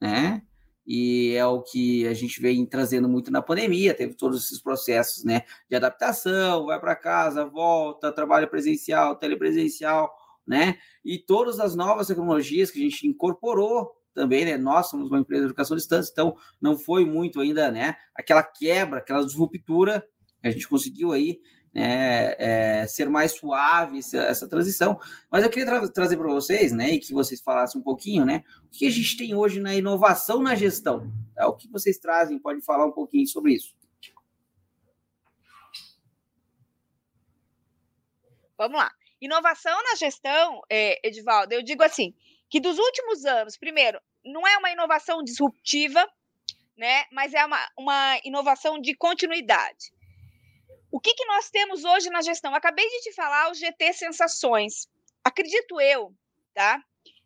né? 0.00 0.42
E 0.86 1.34
é 1.34 1.44
o 1.44 1.62
que 1.62 2.06
a 2.06 2.14
gente 2.14 2.40
vem 2.40 2.64
trazendo 2.64 3.08
muito 3.08 3.30
na 3.30 3.42
pandemia, 3.42 3.92
teve 3.92 4.14
todos 4.14 4.44
esses 4.44 4.60
processos, 4.60 5.24
né? 5.24 5.42
De 5.68 5.76
adaptação, 5.76 6.66
vai 6.66 6.78
para 6.78 6.94
casa, 6.94 7.44
volta, 7.44 8.12
trabalho 8.12 8.48
presencial, 8.48 9.16
telepresencial, 9.16 10.14
né? 10.46 10.78
E 11.04 11.18
todas 11.18 11.58
as 11.58 11.74
novas 11.74 12.06
tecnologias 12.06 12.70
que 12.70 12.78
a 12.78 12.82
gente 12.82 13.06
incorporou 13.06 13.90
também, 14.14 14.44
né? 14.44 14.56
Nós 14.56 14.88
somos 14.88 15.08
uma 15.08 15.18
empresa 15.18 15.42
de 15.42 15.48
educação 15.48 15.74
à 15.74 15.78
distância, 15.78 16.10
então 16.12 16.36
não 16.60 16.78
foi 16.78 17.04
muito 17.04 17.40
ainda, 17.40 17.70
né? 17.70 17.96
Aquela 18.14 18.42
quebra, 18.42 18.98
aquela 18.98 19.24
disruptura 19.24 20.06
que 20.40 20.48
a 20.48 20.50
gente 20.50 20.68
conseguiu 20.68 21.12
aí 21.12 21.40
né, 21.76 22.34
é, 22.38 22.86
ser 22.86 23.06
mais 23.10 23.32
suave 23.32 23.98
essa, 23.98 24.16
essa, 24.16 24.48
transição. 24.48 24.98
Mas 25.30 25.44
eu 25.44 25.50
queria 25.50 25.66
tra 25.66 25.88
trazer 25.88 26.16
para 26.16 26.28
vocês, 26.28 26.72
né, 26.72 26.92
e 26.92 26.98
que 26.98 27.12
vocês 27.12 27.38
falassem 27.38 27.78
um 27.78 27.84
pouquinho, 27.84 28.24
né, 28.24 28.42
o 28.64 28.70
que 28.70 28.86
a 28.86 28.90
gente 28.90 29.14
tem 29.14 29.34
hoje 29.34 29.60
na 29.60 29.74
inovação 29.74 30.42
na 30.42 30.54
gestão. 30.54 31.12
Tá? 31.34 31.46
O 31.46 31.54
que 31.54 31.68
vocês 31.68 31.98
trazem? 31.98 32.38
Pode 32.38 32.62
falar 32.62 32.86
um 32.86 32.92
pouquinho 32.92 33.26
sobre 33.26 33.52
isso. 33.52 33.76
Vamos 38.56 38.78
lá. 38.78 38.90
Inovação 39.20 39.76
na 39.90 39.96
gestão, 39.96 40.62
é, 40.72 41.06
Edivaldo, 41.06 41.52
eu 41.52 41.62
digo 41.62 41.82
assim, 41.82 42.14
que 42.48 42.58
dos 42.58 42.78
últimos 42.78 43.26
anos, 43.26 43.58
primeiro, 43.58 44.00
não 44.24 44.48
é 44.48 44.56
uma 44.56 44.70
inovação 44.70 45.22
disruptiva, 45.22 46.08
né, 46.74 47.04
mas 47.12 47.34
é 47.34 47.44
uma, 47.44 47.68
uma 47.78 48.18
inovação 48.24 48.80
de 48.80 48.94
continuidade. 48.96 49.94
O 50.96 50.98
que, 50.98 51.12
que 51.12 51.26
nós 51.26 51.50
temos 51.50 51.84
hoje 51.84 52.08
na 52.08 52.22
gestão? 52.22 52.54
Acabei 52.54 52.88
de 52.88 53.00
te 53.02 53.12
falar 53.12 53.50
o 53.50 53.54
GT 53.54 53.92
Sensações. 53.92 54.88
Acredito 55.22 55.78
eu, 55.78 56.16
tá? 56.54 56.82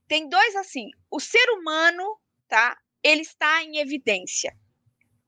Tem 0.09 0.28
dois 0.28 0.56
assim. 0.56 0.90
O 1.09 1.20
ser 1.20 1.48
humano, 1.50 2.18
tá? 2.48 2.76
Ele 3.00 3.22
está 3.22 3.62
em 3.62 3.76
evidência. 3.78 4.59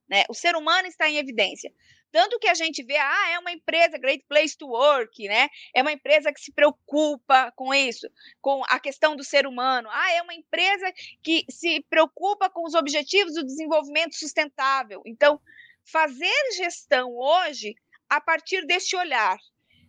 Né? 0.09 0.25
O 0.29 0.35
ser 0.35 0.57
humano 0.57 0.89
está 0.89 1.09
em 1.09 1.19
evidência. 1.19 1.73
Tanto 2.11 2.37
que 2.41 2.49
a 2.49 2.55
gente 2.55 2.83
vê, 2.83 2.97
ah, 2.97 3.29
é 3.31 3.39
uma 3.39 3.53
empresa 3.53 3.97
Great 3.97 4.25
Place 4.29 4.59
to 4.59 4.67
Work, 4.67 5.25
né? 5.29 5.49
É 5.73 5.81
uma 5.81 5.93
empresa 5.93 6.33
que 6.33 6.41
se 6.41 6.53
preocupa 6.53 7.53
com 7.55 7.73
isso, 7.73 8.11
com 8.41 8.61
a 8.65 8.81
questão 8.81 9.15
do 9.15 9.23
ser 9.23 9.47
humano. 9.47 9.89
Ah, 9.89 10.15
é 10.15 10.21
uma 10.21 10.35
empresa 10.35 10.93
que 11.23 11.45
se 11.49 11.81
preocupa 11.89 12.51
com 12.51 12.67
os 12.67 12.75
objetivos 12.75 13.35
do 13.35 13.47
desenvolvimento 13.47 14.17
sustentável. 14.17 15.01
Então, 15.07 15.41
fazer 15.85 16.53
gestão 16.57 17.17
hoje 17.17 17.77
a 18.13 18.21
partir 18.21 18.67
desse 18.67 18.95
olhar 18.95 19.39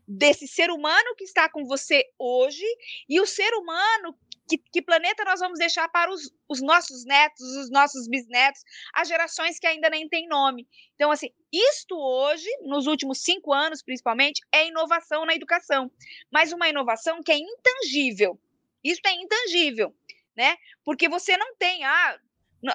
desse 0.08 0.48
ser 0.48 0.70
humano 0.70 1.16
que 1.18 1.24
está 1.24 1.50
com 1.50 1.66
você 1.66 2.06
hoje 2.18 2.66
e 3.08 3.20
o 3.20 3.26
ser 3.26 3.54
humano 3.54 4.18
que, 4.48 4.58
que 4.58 4.82
planeta 4.82 5.24
nós 5.24 5.40
vamos 5.40 5.60
deixar 5.60 5.88
para 5.90 6.12
os, 6.12 6.30
os, 6.48 6.62
nossos 6.62 7.06
netos, 7.06 7.46
os 7.58 7.70
nossos 7.70 8.08
bisnetos, 8.08 8.62
as 8.94 9.08
gerações 9.08 9.58
que 9.58 9.68
ainda 9.68 9.90
nem 9.90 10.08
têm 10.08 10.28
nome. 10.28 10.68
Então, 10.96 11.12
assim, 11.12 11.30
isto 11.52 11.96
hoje, 11.98 12.48
nos 12.64 12.86
últimos 12.88 13.24
cinco 13.24 13.54
anos 13.54 13.82
principalmente, 13.82 14.42
é 14.52 14.68
inovação 14.68 15.26
na 15.26 15.34
educação, 15.34 15.90
mas 16.32 16.52
uma 16.52 16.68
inovação 16.68 17.22
que 17.24 17.32
é 17.32 17.38
intangível. 17.38 18.40
Isso 18.84 19.02
é 19.06 19.14
intangível, 19.14 19.96
né? 20.36 20.58
Porque 20.84 21.08
você 21.08 21.38
não 21.38 21.56
tem, 21.56 21.84
ah, 21.86 22.20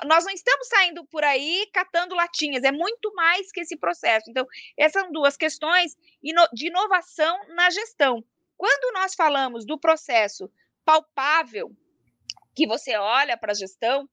nós 0.04 0.24
não 0.24 0.32
estamos 0.32 0.68
saindo 0.68 1.04
por 1.06 1.24
aí 1.24 1.66
catando 1.72 2.14
latinhas, 2.14 2.62
é 2.62 2.70
muito 2.70 3.12
mais 3.14 3.50
que 3.50 3.60
esse 3.60 3.76
processo. 3.76 4.30
Então, 4.30 4.46
essas 4.76 5.02
são 5.02 5.10
duas 5.10 5.36
questões 5.36 5.96
de 6.52 6.66
inovação 6.66 7.38
na 7.54 7.70
gestão. 7.70 8.22
Quando 8.56 8.92
nós 8.92 9.14
falamos 9.14 9.64
do 9.64 9.78
processo 9.78 10.50
palpável, 10.84 11.70
que 12.54 12.66
você 12.66 12.96
olha 12.96 13.36
para 13.36 13.52
a 13.52 13.54
gestão, 13.54 14.08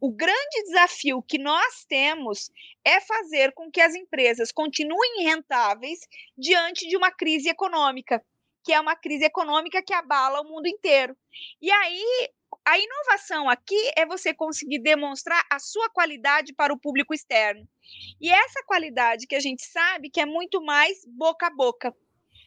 o 0.00 0.12
grande 0.12 0.62
desafio 0.64 1.22
que 1.22 1.38
nós 1.38 1.84
temos 1.88 2.50
é 2.84 3.00
fazer 3.00 3.52
com 3.52 3.70
que 3.70 3.80
as 3.80 3.94
empresas 3.94 4.52
continuem 4.52 5.24
rentáveis 5.24 6.00
diante 6.36 6.86
de 6.86 6.96
uma 6.96 7.10
crise 7.10 7.48
econômica, 7.48 8.22
que 8.62 8.72
é 8.72 8.80
uma 8.80 8.94
crise 8.94 9.24
econômica 9.24 9.82
que 9.82 9.94
abala 9.94 10.42
o 10.42 10.48
mundo 10.48 10.68
inteiro. 10.68 11.16
E 11.62 11.70
aí, 11.70 12.30
a 12.66 12.76
inovação 12.76 13.48
aqui 13.48 13.92
é 13.96 14.04
você 14.04 14.34
conseguir 14.34 14.80
demonstrar 14.80 15.40
a 15.48 15.60
sua 15.60 15.88
qualidade 15.88 16.52
para 16.52 16.72
o 16.74 16.78
público 16.78 17.14
externo. 17.14 17.66
E 18.20 18.28
essa 18.28 18.60
qualidade 18.66 19.28
que 19.28 19.36
a 19.36 19.40
gente 19.40 19.64
sabe 19.64 20.10
que 20.10 20.20
é 20.20 20.26
muito 20.26 20.60
mais 20.60 20.98
boca 21.06 21.46
a 21.46 21.50
boca. 21.50 21.94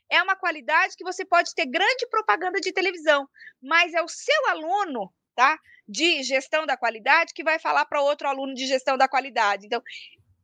É 0.09 0.21
uma 0.21 0.35
qualidade 0.35 0.97
que 0.97 1.05
você 1.05 1.23
pode 1.23 1.55
ter 1.55 1.65
grande 1.65 2.05
propaganda 2.09 2.59
de 2.59 2.73
televisão, 2.73 3.29
mas 3.61 3.93
é 3.93 4.01
o 4.01 4.09
seu 4.09 4.47
aluno, 4.49 5.09
tá? 5.33 5.57
De 5.87 6.21
gestão 6.21 6.65
da 6.65 6.75
qualidade 6.75 7.33
que 7.33 7.43
vai 7.43 7.57
falar 7.57 7.85
para 7.85 8.01
outro 8.01 8.27
aluno 8.27 8.53
de 8.53 8.67
gestão 8.67 8.97
da 8.97 9.07
qualidade. 9.07 9.67
Então, 9.67 9.81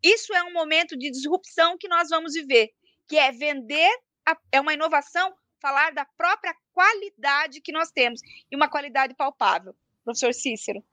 isso 0.02 0.34
é 0.34 0.42
um 0.44 0.54
momento 0.54 0.96
de 0.98 1.12
disrupção 1.12 1.78
que 1.78 1.90
nós 1.90 2.08
vamos 2.10 2.34
viver, 2.34 2.70
que 3.10 3.18
é 3.18 3.30
vender, 3.34 3.92
a, 4.26 4.38
é 4.54 4.62
uma 4.62 4.74
inovação 4.74 5.36
falar 5.65 5.91
da 5.91 6.06
própria 6.15 6.56
qualidade 6.71 7.60
que 7.60 7.71
nós 7.71 7.89
temos 7.89 8.21
e 8.51 8.56
uma 8.56 8.69
qualidade 8.69 9.15
palpável. 9.15 9.73
Professor 10.04 10.32
Cícero. 10.32 10.84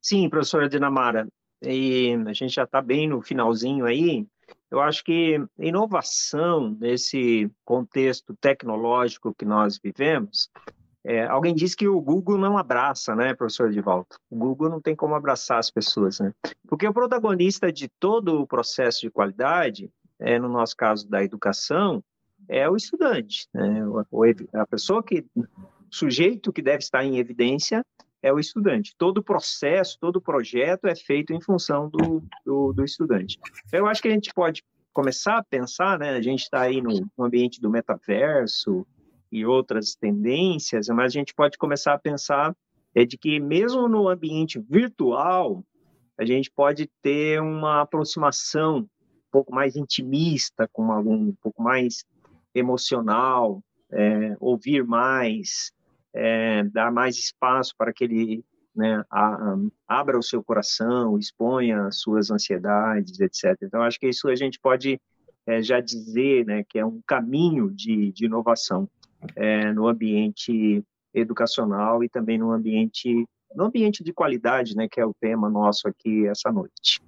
Sim, 0.00 0.30
professora 0.30 0.68
Dinamara. 0.68 1.26
E 1.60 2.14
a 2.28 2.32
gente 2.32 2.54
já 2.54 2.62
está 2.62 2.80
bem 2.80 3.08
no 3.08 3.20
finalzinho 3.20 3.86
aí. 3.86 4.24
Eu 4.70 4.80
acho 4.80 5.02
que 5.02 5.44
inovação 5.58 6.76
nesse 6.78 7.50
contexto 7.64 8.36
tecnológico 8.40 9.34
que 9.34 9.44
nós 9.44 9.76
vivemos, 9.82 10.48
é, 11.04 11.26
alguém 11.26 11.54
disse 11.54 11.76
que 11.76 11.88
o 11.88 12.00
Google 12.00 12.38
não 12.38 12.56
abraça, 12.56 13.16
né, 13.16 13.34
professor 13.34 13.68
Edivaldo? 13.68 14.06
O 14.30 14.36
Google 14.36 14.70
não 14.70 14.80
tem 14.80 14.94
como 14.94 15.16
abraçar 15.16 15.58
as 15.58 15.72
pessoas, 15.72 16.20
né? 16.20 16.32
Porque 16.68 16.86
o 16.86 16.94
protagonista 16.94 17.72
de 17.72 17.88
todo 17.88 18.40
o 18.40 18.46
processo 18.46 19.00
de 19.00 19.10
qualidade, 19.10 19.90
é, 20.20 20.38
no 20.38 20.48
nosso 20.48 20.76
caso 20.76 21.08
da 21.08 21.22
educação, 21.24 22.02
é 22.50 22.68
o 22.68 22.74
estudante, 22.74 23.48
né? 23.54 23.80
a 24.52 24.66
pessoa 24.66 25.02
que, 25.02 25.24
o 25.36 25.46
sujeito 25.88 26.52
que 26.52 26.60
deve 26.60 26.78
estar 26.78 27.04
em 27.04 27.16
evidência 27.16 27.86
é 28.20 28.32
o 28.32 28.40
estudante. 28.40 28.92
Todo 28.98 29.18
o 29.18 29.22
processo, 29.22 29.96
todo 30.00 30.16
o 30.16 30.20
projeto 30.20 30.86
é 30.86 30.96
feito 30.96 31.32
em 31.32 31.40
função 31.40 31.88
do, 31.88 32.22
do, 32.44 32.72
do 32.72 32.84
estudante. 32.84 33.38
Então, 33.66 33.80
eu 33.80 33.86
acho 33.86 34.02
que 34.02 34.08
a 34.08 34.12
gente 34.12 34.34
pode 34.34 34.64
começar 34.92 35.38
a 35.38 35.44
pensar, 35.44 35.98
né? 35.98 36.10
A 36.10 36.20
gente 36.20 36.42
está 36.42 36.62
aí 36.62 36.82
no, 36.82 37.08
no 37.16 37.24
ambiente 37.24 37.60
do 37.60 37.70
metaverso 37.70 38.84
e 39.30 39.46
outras 39.46 39.94
tendências, 39.94 40.88
mas 40.88 41.06
a 41.06 41.18
gente 41.18 41.32
pode 41.32 41.56
começar 41.56 41.94
a 41.94 41.98
pensar 41.98 42.54
é 42.92 43.04
de 43.04 43.16
que 43.16 43.38
mesmo 43.38 43.88
no 43.88 44.08
ambiente 44.08 44.58
virtual 44.58 45.64
a 46.18 46.24
gente 46.24 46.50
pode 46.50 46.90
ter 47.00 47.40
uma 47.40 47.82
aproximação 47.82 48.78
um 48.78 48.88
pouco 49.30 49.54
mais 49.54 49.76
intimista, 49.76 50.68
com 50.72 50.90
algum 50.90 51.28
um 51.28 51.36
pouco 51.40 51.62
mais 51.62 52.04
emocional, 52.54 53.62
é, 53.92 54.36
ouvir 54.40 54.84
mais, 54.84 55.72
é, 56.14 56.64
dar 56.64 56.92
mais 56.92 57.16
espaço 57.16 57.74
para 57.76 57.92
que 57.92 58.04
ele 58.04 58.44
né, 58.74 59.04
a, 59.10 59.56
abra 59.86 60.18
o 60.18 60.22
seu 60.22 60.42
coração, 60.42 61.18
exponha 61.18 61.86
as 61.86 62.00
suas 62.00 62.30
ansiedades, 62.30 63.20
etc. 63.20 63.56
Então, 63.62 63.82
acho 63.82 63.98
que 63.98 64.08
isso 64.08 64.28
a 64.28 64.36
gente 64.36 64.58
pode 64.60 65.00
é, 65.46 65.62
já 65.62 65.80
dizer 65.80 66.46
né, 66.46 66.64
que 66.68 66.78
é 66.78 66.86
um 66.86 67.00
caminho 67.06 67.70
de, 67.70 68.12
de 68.12 68.26
inovação 68.26 68.88
é, 69.34 69.72
no 69.72 69.88
ambiente 69.88 70.84
educacional 71.12 72.04
e 72.04 72.08
também 72.08 72.38
no 72.38 72.52
ambiente 72.52 73.26
no 73.52 73.64
ambiente 73.64 74.04
de 74.04 74.12
qualidade, 74.12 74.76
né, 74.76 74.88
que 74.88 75.00
é 75.00 75.04
o 75.04 75.12
tema 75.12 75.50
nosso 75.50 75.88
aqui 75.88 76.24
essa 76.28 76.52
noite. 76.52 77.00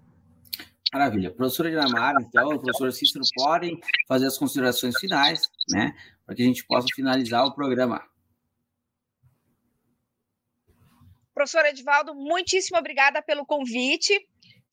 Maravilha. 0.93 1.31
Professora 1.33 1.71
Dinamara, 1.71 2.19
então, 2.21 2.49
o 2.49 2.61
professor 2.61 2.93
Cícero 2.93 3.25
podem 3.35 3.81
fazer 4.07 4.27
as 4.27 4.37
considerações 4.37 4.95
finais, 4.99 5.41
né, 5.71 5.95
para 6.27 6.35
que 6.35 6.43
a 6.43 6.45
gente 6.45 6.67
possa 6.67 6.87
finalizar 6.95 7.47
o 7.47 7.55
programa. 7.55 8.07
Professor 11.35 11.65
Edvaldo, 11.65 12.15
muitíssimo 12.15 12.79
obrigada 12.79 13.23
pelo 13.23 13.47
convite. 13.47 14.13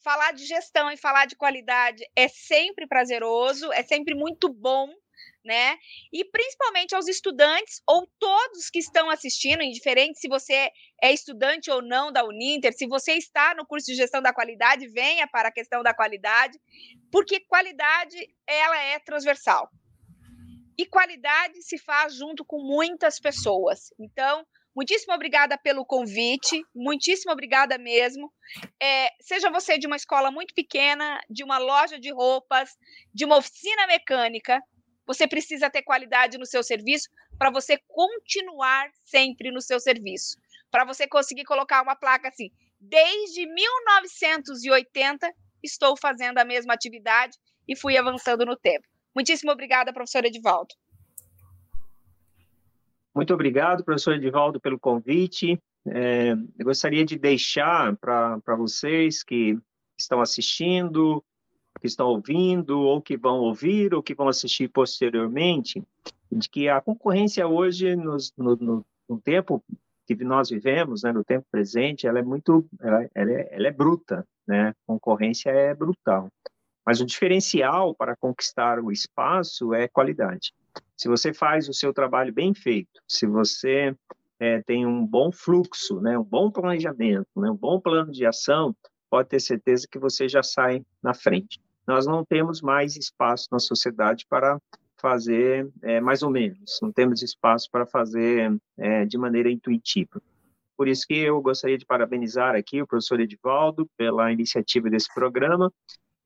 Falar 0.04 0.34
de 0.34 0.46
gestão 0.46 0.92
e 0.92 0.98
falar 0.98 1.26
de 1.26 1.38
qualidade 1.38 2.04
é 2.14 2.28
sempre 2.28 2.86
prazeroso, 2.86 3.72
é 3.72 3.82
sempre 3.84 4.14
muito 4.14 4.52
bom 4.52 4.94
né? 5.44 5.78
E 6.12 6.26
principalmente 6.26 6.96
aos 6.96 7.08
estudantes 7.08 7.82
ou 7.88 8.08
todos 8.20 8.70
que 8.70 8.80
estão 8.80 9.10
assistindo, 9.10 9.64
indiferente 9.64 10.20
se 10.20 10.28
você 10.28 10.70
é 11.02 11.14
estudante 11.14 11.72
ou 11.72 11.82
não 11.82 12.12
da 12.12 12.26
Uninter, 12.26 12.74
se 12.74 12.88
você 12.88 13.14
está 13.14 13.56
no 13.56 13.66
curso 13.66 13.88
de 13.88 13.96
gestão 13.96 14.22
da 14.22 14.34
qualidade, 14.34 14.88
venha 14.88 15.28
para 15.28 15.50
a 15.50 15.52
questão 15.52 15.82
da 15.82 15.94
qualidade, 15.94 16.60
porque 17.12 17.40
qualidade 17.42 18.18
ela 18.48 18.78
é 18.78 19.00
transversal. 19.00 19.70
E 20.78 20.86
qualidade 20.86 21.62
se 21.62 21.78
faz 21.78 22.16
junto 22.16 22.46
com 22.46 22.62
muitas 22.62 23.20
pessoas. 23.20 23.94
Então, 24.00 24.46
muitíssimo 24.74 25.14
obrigada 25.14 25.58
pelo 25.58 25.86
convite, 25.86 26.64
muitíssimo 26.74 27.34
obrigada 27.34 27.78
mesmo. 27.78 28.32
É, 28.82 29.10
seja 29.20 29.50
você 29.50 29.78
de 29.78 29.88
uma 29.88 29.98
escola 29.98 30.32
muito 30.32 30.54
pequena, 30.54 31.20
de 31.30 31.44
uma 31.44 31.58
loja 31.58 32.00
de 32.00 32.14
roupas, 32.14 32.78
de 33.14 33.26
uma 33.26 33.38
oficina 33.38 33.88
mecânica, 33.88 34.62
você 35.10 35.28
precisa 35.28 35.72
ter 35.72 35.82
qualidade 35.82 36.38
no 36.38 36.46
seu 36.46 36.62
serviço 36.62 37.10
para 37.36 37.50
você 37.50 37.80
continuar 37.88 38.92
sempre 39.04 39.50
no 39.50 39.60
seu 39.60 39.80
serviço. 39.80 40.38
Para 40.70 40.86
você 40.86 41.08
conseguir 41.08 41.46
colocar 41.46 41.82
uma 41.82 41.96
placa 41.96 42.28
assim, 42.28 42.52
desde 42.80 43.48
1980 43.52 45.34
estou 45.64 45.98
fazendo 45.98 46.38
a 46.38 46.46
mesma 46.46 46.76
atividade 46.76 47.36
e 47.68 47.76
fui 47.76 47.98
avançando 47.98 48.46
no 48.46 48.56
tempo. 48.56 48.86
Muitíssimo 49.16 49.52
obrigada, 49.52 49.92
professor 49.92 50.24
Edivaldo. 50.26 50.76
Muito 53.16 53.34
obrigado, 53.34 53.84
professor 53.84 54.14
Edivaldo, 54.14 54.62
pelo 54.62 54.80
convite. 54.80 55.60
É, 55.88 56.34
eu 56.60 56.66
gostaria 56.66 57.04
de 57.04 57.18
deixar 57.18 57.98
para 57.98 58.56
vocês 58.56 59.24
que 59.24 59.58
estão 59.98 60.22
assistindo, 60.22 61.24
que 61.80 61.88
estão 61.88 62.08
ouvindo, 62.08 62.80
ou 62.80 63.02
que 63.02 63.18
vão 63.18 63.40
ouvir, 63.40 63.94
ou 63.94 64.04
que 64.04 64.14
vão 64.14 64.28
assistir 64.28 64.68
posteriormente, 64.68 65.84
de 66.32 66.50
que 66.50 66.70
a 66.70 66.82
concorrência 66.82 67.48
hoje, 67.48 67.96
no, 67.96 68.18
no, 68.38 68.86
no 69.08 69.20
tempo 69.20 69.64
que 70.06 70.16
nós 70.24 70.50
vivemos, 70.50 71.04
né, 71.04 71.12
no 71.12 71.24
tempo 71.24 71.46
presente, 71.52 72.08
ela 72.08 72.20
é 72.20 72.24
muito, 72.24 72.66
ela, 72.82 73.08
ela, 73.14 73.32
é, 73.32 73.50
ela 73.52 73.68
é 73.68 73.72
bruta, 73.72 74.28
né? 74.48 74.70
A 74.70 74.76
concorrência 74.88 75.52
é 75.52 75.74
brutal. 75.76 76.30
Mas 76.84 77.00
o 77.00 77.06
diferencial 77.06 77.94
para 77.94 78.16
conquistar 78.16 78.80
o 78.80 78.92
espaço 78.92 79.74
é 79.74 79.88
qualidade. 79.88 80.52
Se 80.98 81.08
você 81.08 81.32
faz 81.32 81.70
o 81.70 81.74
seu 81.74 81.94
trabalho 81.94 82.34
bem 82.34 82.54
feito, 82.54 83.00
se 83.08 83.28
você 83.28 83.96
é, 84.40 84.62
tem 84.64 84.86
um 84.86 85.06
bom 85.06 85.32
fluxo, 85.32 86.02
né, 86.02 86.18
um 86.18 86.24
bom 86.24 86.50
planejamento, 86.50 87.28
né, 87.36 87.52
um 87.52 87.56
bom 87.56 87.80
plano 87.80 88.12
de 88.12 88.26
ação, 88.26 88.76
pode 89.10 89.30
ter 89.30 89.40
certeza 89.40 89.88
que 89.90 90.00
você 90.00 90.28
já 90.28 90.42
sai 90.42 90.84
na 91.04 91.14
frente. 91.14 91.60
Nós 91.90 92.06
não 92.06 92.24
temos 92.24 92.62
mais 92.62 92.96
espaço 92.96 93.48
na 93.52 93.58
sociedade 93.58 94.24
para 94.30 94.62
fazer 95.02 95.68
é, 95.82 96.00
mais 96.00 96.22
ou 96.22 96.30
menos, 96.30 96.78
não 96.84 96.92
temos 96.92 97.24
espaço 97.24 97.68
para 97.72 97.84
fazer 97.84 98.56
é, 98.78 99.06
de 99.06 99.18
maneira 99.18 99.50
intuitiva. 99.50 100.22
Por 100.78 100.88
isso 100.88 101.08
que 101.08 101.16
eu 101.16 101.42
gostaria 101.42 101.80
de 101.80 101.88
parabenizar 101.88 102.54
aqui 102.54 102.80
o 102.80 102.86
professor 102.86 103.20
Edivaldo 103.20 103.90
pela 103.98 104.32
iniciativa 104.32 104.88
desse 104.88 105.12
programa 105.12 105.74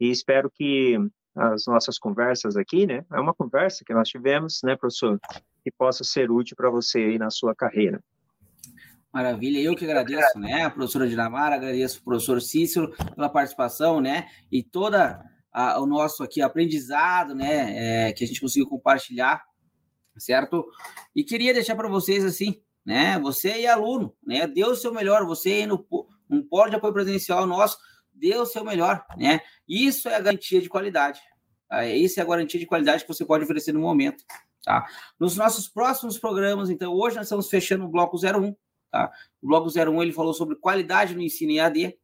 e 0.01 0.11
espero 0.11 0.51
que 0.53 0.99
as 1.33 1.65
nossas 1.65 1.97
conversas 1.97 2.57
aqui, 2.57 2.85
né, 2.85 3.05
é 3.13 3.19
uma 3.21 3.33
conversa 3.33 3.85
que 3.85 3.93
nós 3.93 4.09
tivemos, 4.09 4.59
né, 4.65 4.75
professor, 4.75 5.17
que 5.63 5.71
possa 5.71 6.03
ser 6.03 6.29
útil 6.29 6.57
para 6.57 6.69
você 6.69 6.99
aí 6.99 7.17
na 7.17 7.29
sua 7.29 7.55
carreira. 7.55 8.03
Maravilha, 9.13 9.59
eu 9.59 9.77
que 9.77 9.85
agradeço, 9.85 10.37
né, 10.37 10.65
a 10.65 10.69
professora 10.69 11.07
Dinamara, 11.07 11.55
agradeço 11.55 12.01
o 12.01 12.03
professor 12.03 12.41
Cícero 12.41 12.93
pela 13.15 13.29
participação, 13.29 14.01
né, 14.01 14.27
e 14.51 14.61
toda 14.61 15.31
a, 15.53 15.79
o 15.79 15.85
nosso 15.85 16.23
aqui 16.23 16.41
aprendizado, 16.41 17.35
né, 17.35 18.07
é, 18.07 18.13
que 18.13 18.23
a 18.23 18.27
gente 18.27 18.41
conseguiu 18.41 18.67
compartilhar, 18.67 19.43
certo? 20.17 20.65
E 21.15 21.23
queria 21.23 21.53
deixar 21.53 21.75
para 21.75 21.87
vocês 21.87 22.25
assim, 22.25 22.61
né? 22.85 23.17
Você 23.19 23.49
é 23.49 23.67
aluno, 23.67 24.15
né? 24.25 24.47
Dê 24.47 24.63
o 24.65 24.75
seu 24.75 24.93
melhor, 24.93 25.25
você 25.25 25.49
aí 25.49 25.65
no 25.65 25.85
um 26.29 26.41
polo 26.41 26.69
de 26.69 26.75
apoio 26.75 26.93
presencial 26.93 27.45
nosso, 27.45 27.77
dê 28.11 28.35
o 28.35 28.45
seu 28.45 28.63
melhor, 28.63 29.05
né? 29.17 29.39
Isso 29.67 30.09
é 30.09 30.15
a 30.15 30.19
garantia 30.19 30.61
de 30.61 30.69
qualidade. 30.69 31.19
Tá? 31.69 31.85
Isso 31.85 32.19
é 32.19 32.23
a 32.23 32.25
garantia 32.25 32.59
de 32.59 32.65
qualidade 32.65 33.03
que 33.03 33.07
você 33.07 33.25
pode 33.25 33.43
oferecer 33.43 33.71
no 33.71 33.79
momento, 33.79 34.23
tá? 34.63 34.85
Nos 35.19 35.37
nossos 35.37 35.67
próximos 35.67 36.17
programas, 36.17 36.69
então, 36.69 36.93
hoje 36.93 37.15
nós 37.15 37.25
estamos 37.25 37.49
fechando 37.49 37.85
o 37.85 37.89
bloco 37.89 38.17
01, 38.17 38.55
tá? 38.91 39.11
O 39.41 39.47
bloco 39.47 39.69
01 39.69 40.01
ele 40.01 40.13
falou 40.13 40.33
sobre 40.33 40.55
qualidade 40.55 41.15
no 41.15 41.21
ensino 41.21 41.51
EAD. 41.51 41.97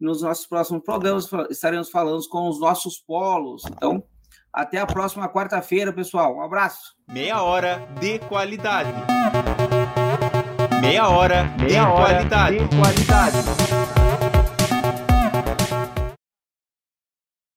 Nos 0.00 0.22
nossos 0.22 0.46
próximos 0.46 0.82
programas 0.84 1.28
estaremos 1.50 1.90
falando 1.90 2.26
com 2.28 2.48
os 2.48 2.60
nossos 2.60 2.98
polos. 2.98 3.62
Então, 3.66 4.02
até 4.52 4.78
a 4.78 4.86
próxima 4.86 5.28
quarta-feira, 5.28 5.92
pessoal. 5.92 6.36
Um 6.36 6.42
abraço. 6.42 6.94
Meia 7.08 7.42
hora 7.42 7.88
de 7.98 8.18
qualidade. 8.20 8.92
Meia 10.80 11.08
hora, 11.08 11.44
Meia 11.58 11.68
de, 11.68 11.78
hora 11.78 12.14
qualidade. 12.14 12.58
de 12.58 12.76
qualidade. 12.76 13.97